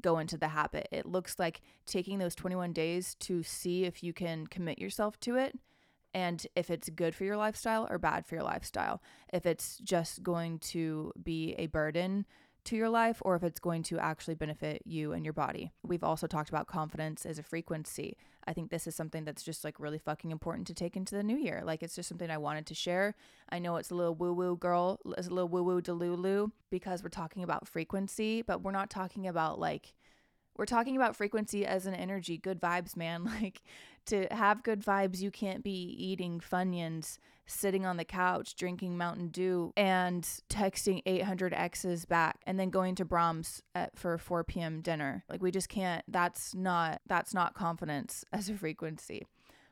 go 0.00 0.18
into 0.18 0.36
the 0.36 0.48
habit. 0.48 0.88
It 0.92 1.06
looks 1.06 1.38
like 1.38 1.60
taking 1.86 2.18
those 2.18 2.34
21 2.34 2.72
days 2.72 3.14
to 3.20 3.42
see 3.42 3.84
if 3.84 4.02
you 4.02 4.12
can 4.12 4.46
commit 4.46 4.78
yourself 4.78 5.18
to 5.20 5.36
it 5.36 5.58
and 6.14 6.46
if 6.56 6.70
it's 6.70 6.88
good 6.88 7.14
for 7.14 7.24
your 7.24 7.36
lifestyle 7.36 7.86
or 7.90 7.98
bad 7.98 8.26
for 8.26 8.36
your 8.36 8.44
lifestyle. 8.44 9.02
If 9.32 9.46
it's 9.46 9.78
just 9.78 10.22
going 10.22 10.58
to 10.60 11.12
be 11.22 11.54
a 11.58 11.66
burden 11.66 12.26
to 12.68 12.76
your 12.76 12.88
life 12.88 13.18
or 13.22 13.34
if 13.34 13.42
it's 13.42 13.60
going 13.60 13.82
to 13.84 13.98
actually 13.98 14.34
benefit 14.34 14.82
you 14.84 15.12
and 15.12 15.24
your 15.24 15.32
body. 15.32 15.72
We've 15.82 16.04
also 16.04 16.26
talked 16.26 16.48
about 16.48 16.66
confidence 16.66 17.24
as 17.26 17.38
a 17.38 17.42
frequency. 17.42 18.16
I 18.46 18.52
think 18.52 18.70
this 18.70 18.86
is 18.86 18.94
something 18.94 19.24
that's 19.24 19.42
just 19.42 19.64
like 19.64 19.80
really 19.80 19.98
fucking 19.98 20.30
important 20.30 20.66
to 20.68 20.74
take 20.74 20.96
into 20.96 21.14
the 21.14 21.22
new 21.22 21.36
year. 21.36 21.62
Like 21.64 21.82
it's 21.82 21.94
just 21.94 22.08
something 22.08 22.30
I 22.30 22.38
wanted 22.38 22.66
to 22.66 22.74
share. 22.74 23.14
I 23.50 23.58
know 23.58 23.76
it's 23.76 23.90
a 23.90 23.94
little 23.94 24.14
woo 24.14 24.32
woo 24.32 24.56
girl, 24.56 24.98
it's 25.16 25.28
a 25.28 25.30
little 25.30 25.48
woo 25.48 25.62
woo 25.62 25.80
delulu 25.80 26.50
because 26.70 27.02
we're 27.02 27.08
talking 27.08 27.42
about 27.42 27.66
frequency, 27.66 28.42
but 28.42 28.62
we're 28.62 28.70
not 28.70 28.90
talking 28.90 29.26
about 29.26 29.58
like 29.58 29.94
we're 30.58 30.66
talking 30.66 30.96
about 30.96 31.16
frequency 31.16 31.64
as 31.64 31.86
an 31.86 31.94
energy, 31.94 32.36
good 32.36 32.60
vibes, 32.60 32.96
man. 32.96 33.24
Like 33.38 33.62
to 34.06 34.26
have 34.32 34.64
good 34.64 34.80
vibes, 34.82 35.20
you 35.20 35.30
can't 35.30 35.62
be 35.62 35.70
eating 35.70 36.40
Funyuns, 36.40 37.18
sitting 37.46 37.86
on 37.86 37.96
the 37.96 38.04
couch, 38.04 38.56
drinking 38.56 38.96
Mountain 38.96 39.28
Dew, 39.28 39.72
and 39.76 40.24
texting 40.50 41.02
800 41.06 41.54
exes 41.54 42.04
back, 42.04 42.40
and 42.46 42.58
then 42.58 42.70
going 42.70 42.96
to 42.96 43.04
Braum's 43.04 43.62
at, 43.74 43.96
for 43.96 44.18
4 44.18 44.44
p.m. 44.44 44.80
dinner. 44.80 45.24
Like 45.28 45.42
we 45.42 45.52
just 45.52 45.68
can't. 45.68 46.04
That's 46.08 46.54
not. 46.54 47.00
That's 47.06 47.32
not 47.32 47.54
confidence 47.54 48.24
as 48.32 48.48
a 48.48 48.54
frequency. 48.54 49.26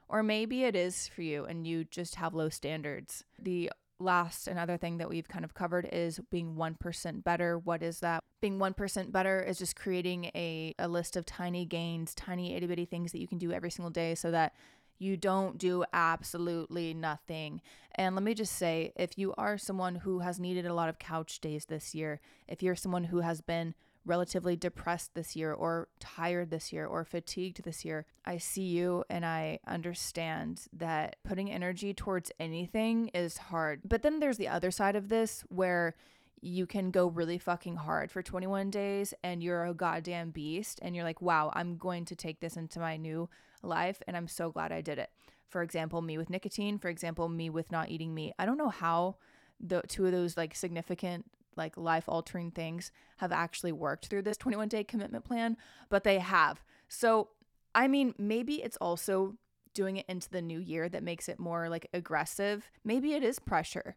Or 0.09 0.23
maybe 0.23 0.63
it 0.63 0.77
is 0.77 1.09
for 1.09 1.23
you, 1.23 1.45
and 1.45 1.67
you 1.67 1.83
just 1.85 2.15
have 2.15 2.33
low 2.33 2.49
standards. 2.49 3.25
The 3.41 3.73
last 3.99 4.49
another 4.49 4.77
thing 4.77 4.99
that 4.99 5.09
we've 5.09 5.29
kind 5.29 5.45
of 5.45 5.55
covered 5.55 5.89
is 5.93 6.21
being 6.31 6.55
1% 6.55 7.25
better. 7.25 7.59
What 7.59 7.83
is 7.83 8.01
that? 8.01 8.23
Being 8.41 8.59
1% 8.59 9.13
better 9.13 9.41
is 9.41 9.59
just 9.59 9.77
creating 9.77 10.27
a, 10.35 10.75
a 10.79 10.89
list 10.89 11.17
of 11.17 11.25
tiny 11.25 11.65
gains, 11.65 12.15
tiny 12.15 12.55
itty 12.55 12.67
bitty 12.67 12.85
things 12.85 13.13
that 13.13 13.21
you 13.21 13.29
can 13.29 13.39
do 13.39 13.53
every 13.53 13.71
single 13.71 13.91
day 13.91 14.15
so 14.15 14.31
that 14.31 14.55
you 14.99 15.17
don't 15.17 15.59
do 15.59 15.85
absolutely 15.93 16.95
nothing. 16.95 17.61
And 17.95 18.15
let 18.15 18.25
me 18.25 18.35
just 18.35 18.55
say 18.55 18.93
if 18.97 19.19
you 19.19 19.35
are 19.37 19.59
someone 19.59 19.97
who 19.97 20.21
has 20.21 20.41
needed 20.41 20.67
a 20.67 20.75
lot 20.75 20.89
of 20.89 20.99
couch 20.99 21.41
days 21.41 21.67
this 21.67 21.95
year, 21.95 22.21
if 22.49 22.63
you're 22.63 22.77
someone 22.77 23.05
who 23.05 23.21
has 23.21 23.41
been 23.41 23.75
relatively 24.07 24.57
depressed 24.57 25.15
this 25.15 25.37
year 25.37 25.53
or 25.53 25.89
tired 26.01 26.51
this 26.51 26.73
year 26.73 26.87
or 26.87 27.05
fatigued 27.05 27.63
this 27.65 27.85
year, 27.85 28.07
I 28.25 28.39
see 28.39 28.63
you 28.63 29.05
and 29.11 29.27
I 29.27 29.59
understand 29.67 30.63
that 30.73 31.17
putting 31.25 31.51
energy 31.51 31.93
towards 31.93 32.33
anything 32.39 33.09
is 33.09 33.37
hard. 33.37 33.83
But 33.85 34.03
then 34.03 34.21
there's 34.21 34.39
the 34.39 34.49
other 34.49 34.71
side 34.71 34.97
of 34.97 35.09
this 35.09 35.45
where 35.49 35.95
you 36.41 36.67
can 36.67 36.91
go 36.91 37.09
really 37.09 37.39
fucking 37.39 37.77
hard 37.77 38.11
for 38.11 38.23
21 38.23 38.71
days 38.71 39.13
and 39.25 39.43
you're 39.43 39.65
a 39.65 39.75
goddamn 39.75 40.31
beast 40.31 40.79
and 40.83 40.95
you're 40.95 41.05
like, 41.05 41.21
wow, 41.21 41.51
I'm 41.55 41.77
going 41.77 42.05
to 42.07 42.15
take 42.17 42.41
this 42.41 42.57
into 42.57 42.79
my 42.79 42.97
new 42.97 43.29
life 43.63 44.01
and 44.07 44.17
I'm 44.17 44.29
so 44.29 44.51
glad 44.51 44.71
I 44.71 44.81
did 44.81 44.99
it. 44.99 45.11
For 45.49 45.63
example, 45.63 46.03
me 46.03 46.19
with 46.19 46.31
nicotine, 46.31 46.79
for 46.79 46.89
example, 46.89 47.29
me 47.29 47.51
with 47.51 47.73
not 47.73 47.91
eating 47.91 48.15
meat. 48.15 48.35
I 48.39 48.47
don't 48.47 48.59
know 48.59 48.69
how 48.69 49.17
the 49.59 49.83
two 49.89 50.07
of 50.07 50.13
those 50.13 50.37
like 50.37 50.55
significant 50.55 51.25
like 51.57 51.77
life 51.77 52.05
altering 52.09 52.51
things 52.51 52.91
have 53.19 53.33
actually 53.33 53.73
worked 53.73 54.07
through 54.07 54.23
this 54.23 54.37
21 54.37 54.69
day 54.69 54.85
commitment 54.85 55.25
plan, 55.25 55.57
but 55.89 56.05
they 56.05 56.19
have. 56.19 56.63
So, 56.89 57.29
I 57.75 57.89
mean, 57.89 58.15
maybe 58.19 58.63
it's 58.63 58.77
also 58.79 59.37
doing 59.75 59.99
it 59.99 60.07
into 60.09 60.31
the 60.31 60.43
new 60.43 60.59
year 60.59 60.89
that 60.89 61.03
makes 61.03 61.29
it 61.29 61.39
more 61.39 61.69
like 61.69 61.89
aggressive. 61.93 62.71
Maybe 62.85 63.13
it 63.13 63.23
is 63.23 63.39
pressure. 63.39 63.97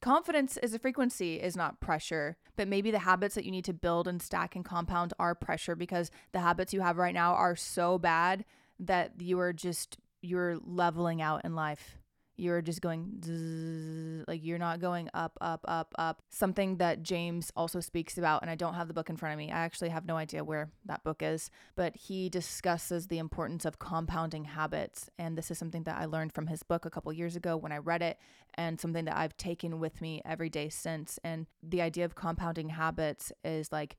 Confidence 0.00 0.56
is 0.56 0.72
a 0.72 0.78
frequency, 0.78 1.36
is 1.36 1.56
not 1.56 1.78
pressure, 1.78 2.38
but 2.56 2.66
maybe 2.66 2.90
the 2.90 3.00
habits 3.00 3.34
that 3.34 3.44
you 3.44 3.50
need 3.50 3.66
to 3.66 3.74
build 3.74 4.08
and 4.08 4.22
stack 4.22 4.56
and 4.56 4.64
compound 4.64 5.12
are 5.18 5.34
pressure 5.34 5.76
because 5.76 6.10
the 6.32 6.40
habits 6.40 6.72
you 6.72 6.80
have 6.80 6.96
right 6.96 7.12
now 7.12 7.34
are 7.34 7.54
so 7.54 7.98
bad 7.98 8.46
that 8.78 9.12
you 9.20 9.38
are 9.38 9.52
just 9.52 9.98
you're 10.22 10.58
leveling 10.64 11.20
out 11.20 11.44
in 11.44 11.54
life 11.54 11.99
you're 12.40 12.62
just 12.62 12.80
going 12.80 14.24
like 14.26 14.40
you're 14.42 14.58
not 14.58 14.80
going 14.80 15.08
up 15.14 15.36
up 15.40 15.64
up 15.68 15.94
up. 15.98 16.22
Something 16.30 16.76
that 16.76 17.02
james 17.02 17.52
also 17.54 17.80
speaks 17.80 18.16
about 18.16 18.42
and 18.42 18.50
i 18.50 18.54
don't 18.54 18.74
have 18.74 18.88
the 18.88 18.94
book 18.94 19.10
in 19.10 19.16
front 19.16 19.32
of 19.32 19.38
me 19.38 19.50
i 19.50 19.58
actually 19.58 19.90
have 19.90 20.06
no 20.06 20.16
idea 20.16 20.42
where 20.42 20.70
that 20.86 21.04
book 21.04 21.22
is 21.22 21.50
but 21.76 21.94
he 21.96 22.28
discusses 22.28 23.06
the 23.06 23.18
importance 23.18 23.64
of 23.64 23.78
compounding 23.78 24.44
habits 24.44 25.10
and 25.18 25.36
this 25.36 25.50
is 25.50 25.58
something 25.58 25.82
that 25.84 25.98
i 25.98 26.04
learned 26.04 26.32
from 26.32 26.46
his 26.46 26.62
book 26.62 26.84
a 26.84 26.90
couple 26.90 27.12
years 27.12 27.36
ago 27.36 27.56
when 27.56 27.72
i 27.72 27.78
read 27.78 28.02
it 28.02 28.18
and 28.54 28.80
something 28.80 29.04
that 29.04 29.16
i've 29.16 29.36
taken 29.36 29.78
with 29.78 30.00
me 30.00 30.22
every 30.24 30.48
day 30.48 30.68
since 30.68 31.18
and 31.22 31.46
the 31.62 31.82
idea 31.82 32.04
of 32.04 32.14
compounding 32.14 32.70
habits 32.70 33.32
is 33.44 33.70
like 33.70 33.96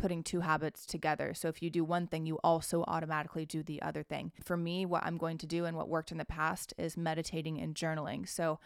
putting 0.00 0.22
two 0.22 0.40
habits 0.40 0.86
together. 0.86 1.34
So 1.34 1.48
if 1.48 1.62
you 1.62 1.70
do 1.70 1.84
one 1.84 2.06
thing, 2.06 2.26
you 2.26 2.38
also 2.42 2.84
automatically 2.88 3.44
do 3.44 3.62
the 3.62 3.82
other 3.82 4.02
thing. 4.02 4.32
For 4.42 4.56
me, 4.56 4.86
what 4.86 5.04
I'm 5.04 5.18
going 5.18 5.38
to 5.38 5.46
do 5.46 5.64
and 5.64 5.76
what 5.76 5.88
worked 5.88 6.12
in 6.12 6.18
the 6.18 6.24
past 6.24 6.74
is 6.78 6.96
meditating 6.96 7.60
and 7.60 7.74
journaling. 7.74 8.28
So 8.28 8.58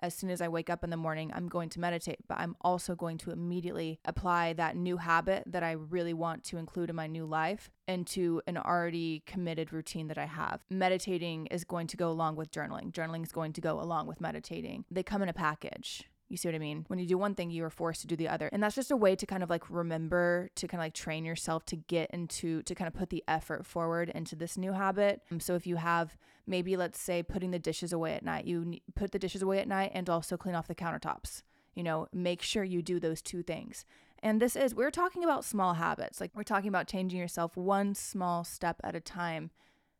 as 0.00 0.14
soon 0.14 0.30
as 0.30 0.40
I 0.40 0.48
wake 0.48 0.68
up 0.68 0.82
in 0.82 0.90
the 0.90 0.96
morning, 0.96 1.30
I'm 1.34 1.48
going 1.48 1.68
to 1.70 1.80
meditate, 1.80 2.18
but 2.28 2.38
I'm 2.38 2.56
also 2.60 2.94
going 2.94 3.18
to 3.18 3.30
immediately 3.30 4.00
apply 4.04 4.52
that 4.54 4.76
new 4.76 4.96
habit 4.96 5.44
that 5.46 5.62
I 5.62 5.72
really 5.72 6.12
want 6.12 6.44
to 6.44 6.56
include 6.56 6.90
in 6.90 6.96
my 6.96 7.06
new 7.06 7.24
life 7.24 7.70
into 7.86 8.42
an 8.46 8.56
already 8.56 9.22
committed 9.26 9.72
routine 9.72 10.08
that 10.08 10.18
I 10.18 10.26
have. 10.26 10.64
Meditating 10.70 11.46
is 11.46 11.64
going 11.64 11.86
to 11.88 11.96
go 11.96 12.10
along 12.10 12.36
with 12.36 12.50
journaling, 12.50 12.92
journaling 12.92 13.22
is 13.22 13.32
going 13.32 13.52
to 13.52 13.60
go 13.60 13.80
along 13.80 14.06
with 14.06 14.20
meditating. 14.20 14.84
They 14.90 15.02
come 15.02 15.22
in 15.22 15.28
a 15.28 15.34
package. 15.34 16.04
You 16.32 16.38
see 16.38 16.48
what 16.48 16.54
I 16.54 16.60
mean? 16.60 16.86
When 16.88 16.98
you 16.98 17.04
do 17.04 17.18
one 17.18 17.34
thing, 17.34 17.50
you 17.50 17.62
are 17.62 17.68
forced 17.68 18.00
to 18.00 18.06
do 18.06 18.16
the 18.16 18.26
other. 18.26 18.48
And 18.50 18.62
that's 18.62 18.74
just 18.74 18.90
a 18.90 18.96
way 18.96 19.14
to 19.14 19.26
kind 19.26 19.42
of 19.42 19.50
like 19.50 19.68
remember 19.68 20.48
to 20.54 20.66
kind 20.66 20.80
of 20.80 20.86
like 20.86 20.94
train 20.94 21.26
yourself 21.26 21.66
to 21.66 21.76
get 21.76 22.10
into, 22.10 22.62
to 22.62 22.74
kind 22.74 22.88
of 22.88 22.94
put 22.94 23.10
the 23.10 23.22
effort 23.28 23.66
forward 23.66 24.08
into 24.08 24.34
this 24.34 24.56
new 24.56 24.72
habit. 24.72 25.20
Um, 25.30 25.40
so 25.40 25.56
if 25.56 25.66
you 25.66 25.76
have 25.76 26.16
maybe, 26.46 26.74
let's 26.74 26.98
say, 26.98 27.22
putting 27.22 27.50
the 27.50 27.58
dishes 27.58 27.92
away 27.92 28.14
at 28.14 28.24
night, 28.24 28.46
you 28.46 28.78
put 28.94 29.12
the 29.12 29.18
dishes 29.18 29.42
away 29.42 29.58
at 29.58 29.68
night 29.68 29.90
and 29.92 30.08
also 30.08 30.38
clean 30.38 30.54
off 30.54 30.68
the 30.68 30.74
countertops. 30.74 31.42
You 31.74 31.82
know, 31.82 32.08
make 32.14 32.40
sure 32.40 32.64
you 32.64 32.80
do 32.80 32.98
those 32.98 33.20
two 33.20 33.42
things. 33.42 33.84
And 34.22 34.40
this 34.40 34.56
is, 34.56 34.74
we're 34.74 34.90
talking 34.90 35.24
about 35.24 35.44
small 35.44 35.74
habits. 35.74 36.18
Like 36.18 36.30
we're 36.34 36.44
talking 36.44 36.68
about 36.68 36.88
changing 36.88 37.20
yourself 37.20 37.58
one 37.58 37.94
small 37.94 38.42
step 38.42 38.80
at 38.82 38.96
a 38.96 39.00
time 39.00 39.50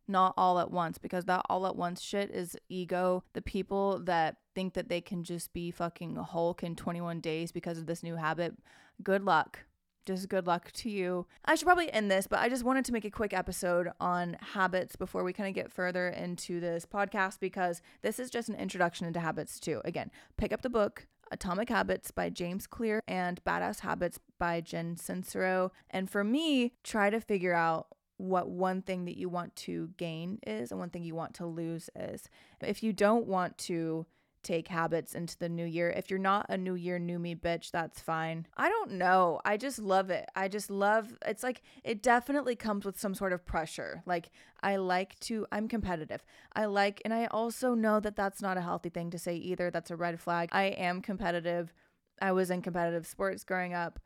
not 0.09 0.35
all 0.37 0.59
at 0.59 0.71
once 0.71 0.99
because 0.99 1.25
that 1.27 1.45
all 1.49 1.67
at 1.67 1.77
once 1.77 2.01
shit 2.01 2.31
is 2.31 2.57
ego. 2.69 3.25
The 3.33 3.43
people 3.43 4.01
that 4.05 4.37
think 4.55 4.75
that 4.75 4.89
they 4.89 5.01
can 5.01 5.25
just 5.25 5.53
be 5.53 5.71
fucking 5.71 6.17
Hulk 6.17 6.63
in 6.63 6.77
21 6.77 7.21
days 7.21 7.53
because 7.53 7.79
of 7.79 7.87
this 7.87 8.03
new 8.03 8.17
habit, 8.17 8.55
good 9.03 9.25
luck. 9.25 9.61
Just 10.05 10.29
good 10.29 10.49
luck 10.49 10.73
to 10.73 10.91
you. 10.91 11.27
I 11.45 11.55
should 11.55 11.67
probably 11.67 11.93
end 11.93 12.11
this, 12.11 12.27
but 12.27 12.41
I 12.41 12.49
just 12.49 12.65
wanted 12.65 12.85
to 12.87 12.93
make 12.93 13.05
a 13.05 13.11
quick 13.11 13.33
episode 13.33 13.89
on 14.01 14.37
habits 14.41 14.97
before 14.97 15.23
we 15.23 15.33
kind 15.33 15.49
of 15.49 15.55
get 15.55 15.71
further 15.71 16.09
into 16.09 16.59
this 16.59 16.85
podcast 16.85 17.39
because 17.39 17.83
this 18.03 18.19
is 18.19 18.29
just 18.29 18.49
an 18.49 18.57
introduction 18.57 19.07
into 19.07 19.21
habits 19.21 19.61
too. 19.61 19.81
Again, 19.85 20.11
pick 20.37 20.53
up 20.53 20.63
the 20.63 20.69
book, 20.69 21.07
Atomic 21.31 21.69
Habits 21.69 22.11
by 22.11 22.31
James 22.31 22.67
Clear 22.67 23.01
and 23.07 23.43
Badass 23.45 23.81
Habits 23.81 24.19
by 24.41 24.61
Jen 24.61 24.97
Sincero. 24.97 25.71
And 25.89 26.11
for 26.11 26.25
me, 26.25 26.73
try 26.83 27.09
to 27.09 27.21
figure 27.21 27.55
out 27.55 27.87
what 28.23 28.49
one 28.49 28.83
thing 28.83 29.05
that 29.07 29.19
you 29.19 29.29
want 29.29 29.55
to 29.57 29.91
gain 29.97 30.39
is 30.47 30.71
and 30.71 30.79
one 30.79 30.91
thing 30.91 31.03
you 31.03 31.15
want 31.15 31.35
to 31.35 31.47
lose 31.47 31.91
is. 31.97 32.29
If 32.61 32.83
you 32.83 32.93
don't 32.93 33.27
want 33.27 33.59
to 33.59 34.07
take 34.45 34.69
habits 34.69 35.15
into 35.15 35.37
the 35.39 35.49
new 35.49 35.65
year, 35.65 35.91
if 35.91 36.09
you're 36.09 36.19
not 36.19 36.47
a 36.49 36.57
new 36.57 36.75
year, 36.75 36.99
new 36.99 37.19
me 37.19 37.35
bitch, 37.35 37.73
that's 37.73 38.01
fine. 38.01 38.47
I 38.57 38.69
don't 38.69 38.93
know. 38.93 39.41
I 39.45 39.57
just 39.57 39.79
love 39.81 40.11
it. 40.11 40.29
I 40.37 40.47
just 40.47 40.71
love 40.71 41.13
it's 41.27 41.43
like 41.43 41.63
it 41.83 42.01
definitely 42.03 42.55
comes 42.55 42.85
with 42.85 42.99
some 42.99 43.15
sort 43.15 43.33
of 43.33 43.45
pressure. 43.45 44.03
Like 44.07 44.31
I 44.63 44.77
like 44.77 45.19
to 45.21 45.47
I'm 45.51 45.67
competitive. 45.67 46.25
I 46.55 46.67
like 46.67 47.03
and 47.05 47.13
I 47.13 47.27
also 47.27 47.75
know 47.75 47.99
that 48.01 48.17
that's 48.17 48.41
not 48.41 48.57
a 48.57 48.63
healthy 48.63 48.89
thing 48.89 49.11
to 49.11 49.19
say 49.19 49.35
either. 49.35 49.71
That's 49.71 49.91
a 49.91 49.97
red 49.97 50.21
flag. 50.21 50.49
I 50.53 50.65
am 50.65 51.03
competitive. 51.03 51.73
I 52.21 52.31
was 52.31 52.51
in 52.51 52.63
competitive 52.63 53.07
sports 53.07 53.43
growing 53.43 53.75
up. 53.75 53.99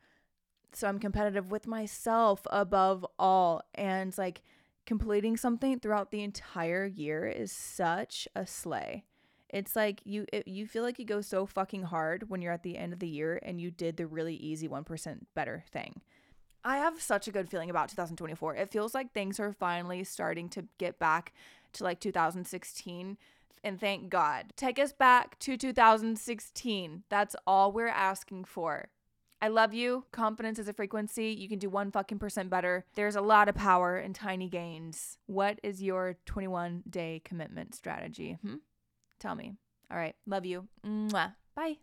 So 0.73 0.87
I'm 0.87 0.99
competitive 0.99 1.51
with 1.51 1.67
myself 1.67 2.41
above 2.51 3.05
all. 3.17 3.61
And 3.75 4.15
like 4.17 4.41
completing 4.85 5.37
something 5.37 5.79
throughout 5.79 6.11
the 6.11 6.23
entire 6.23 6.85
year 6.85 7.25
is 7.25 7.51
such 7.51 8.27
a 8.35 8.45
slay. 8.47 9.03
It's 9.49 9.75
like 9.75 10.01
you 10.03 10.25
it, 10.33 10.47
you 10.47 10.67
feel 10.67 10.83
like 10.83 10.99
you 10.99 11.05
go 11.05 11.21
so 11.21 11.45
fucking 11.45 11.83
hard 11.83 12.29
when 12.29 12.41
you're 12.41 12.53
at 12.53 12.63
the 12.63 12.77
end 12.77 12.93
of 12.93 12.99
the 12.99 13.07
year 13.07 13.39
and 13.43 13.61
you 13.61 13.71
did 13.71 13.97
the 13.97 14.05
really 14.05 14.35
easy 14.35 14.67
1% 14.67 15.19
better 15.35 15.63
thing. 15.71 16.01
I 16.63 16.77
have 16.77 17.01
such 17.01 17.27
a 17.27 17.31
good 17.31 17.49
feeling 17.49 17.69
about 17.69 17.87
2024. 17.89 18.55
It 18.55 18.69
feels 18.69 18.93
like 18.93 19.13
things 19.13 19.39
are 19.39 19.53
finally 19.53 20.03
starting 20.03 20.49
to 20.49 20.65
get 20.77 20.99
back 20.99 21.33
to 21.73 21.83
like 21.83 22.01
2016 22.01 23.17
and 23.63 23.79
thank 23.79 24.09
God. 24.09 24.53
Take 24.55 24.79
us 24.79 24.91
back 24.91 25.39
to 25.39 25.57
2016. 25.57 27.03
That's 27.09 27.35
all 27.45 27.71
we're 27.71 27.87
asking 27.87 28.45
for. 28.45 28.89
I 29.41 29.49
love 29.49 29.73
you. 29.73 30.05
Confidence 30.11 30.57
is 30.59 30.67
a 30.67 30.73
frequency. 30.73 31.27
You 31.27 31.47
can 31.47 31.59
do 31.59 31.69
one 31.69 31.91
fucking 31.91 32.19
percent 32.19 32.49
better. 32.49 32.85
There's 32.95 33.15
a 33.15 33.21
lot 33.21 33.49
of 33.49 33.55
power 33.55 33.99
in 33.99 34.13
tiny 34.13 34.49
gains. 34.49 35.17
What 35.27 35.59
is 35.63 35.81
your 35.81 36.17
21 36.25 36.83
day 36.89 37.21
commitment 37.23 37.75
strategy? 37.75 38.37
Hmm? 38.41 38.55
Tell 39.19 39.35
me. 39.35 39.53
All 39.91 39.97
right. 39.97 40.15
Love 40.25 40.45
you. 40.45 40.67
Mwah. 40.85 41.35
Bye. 41.55 41.77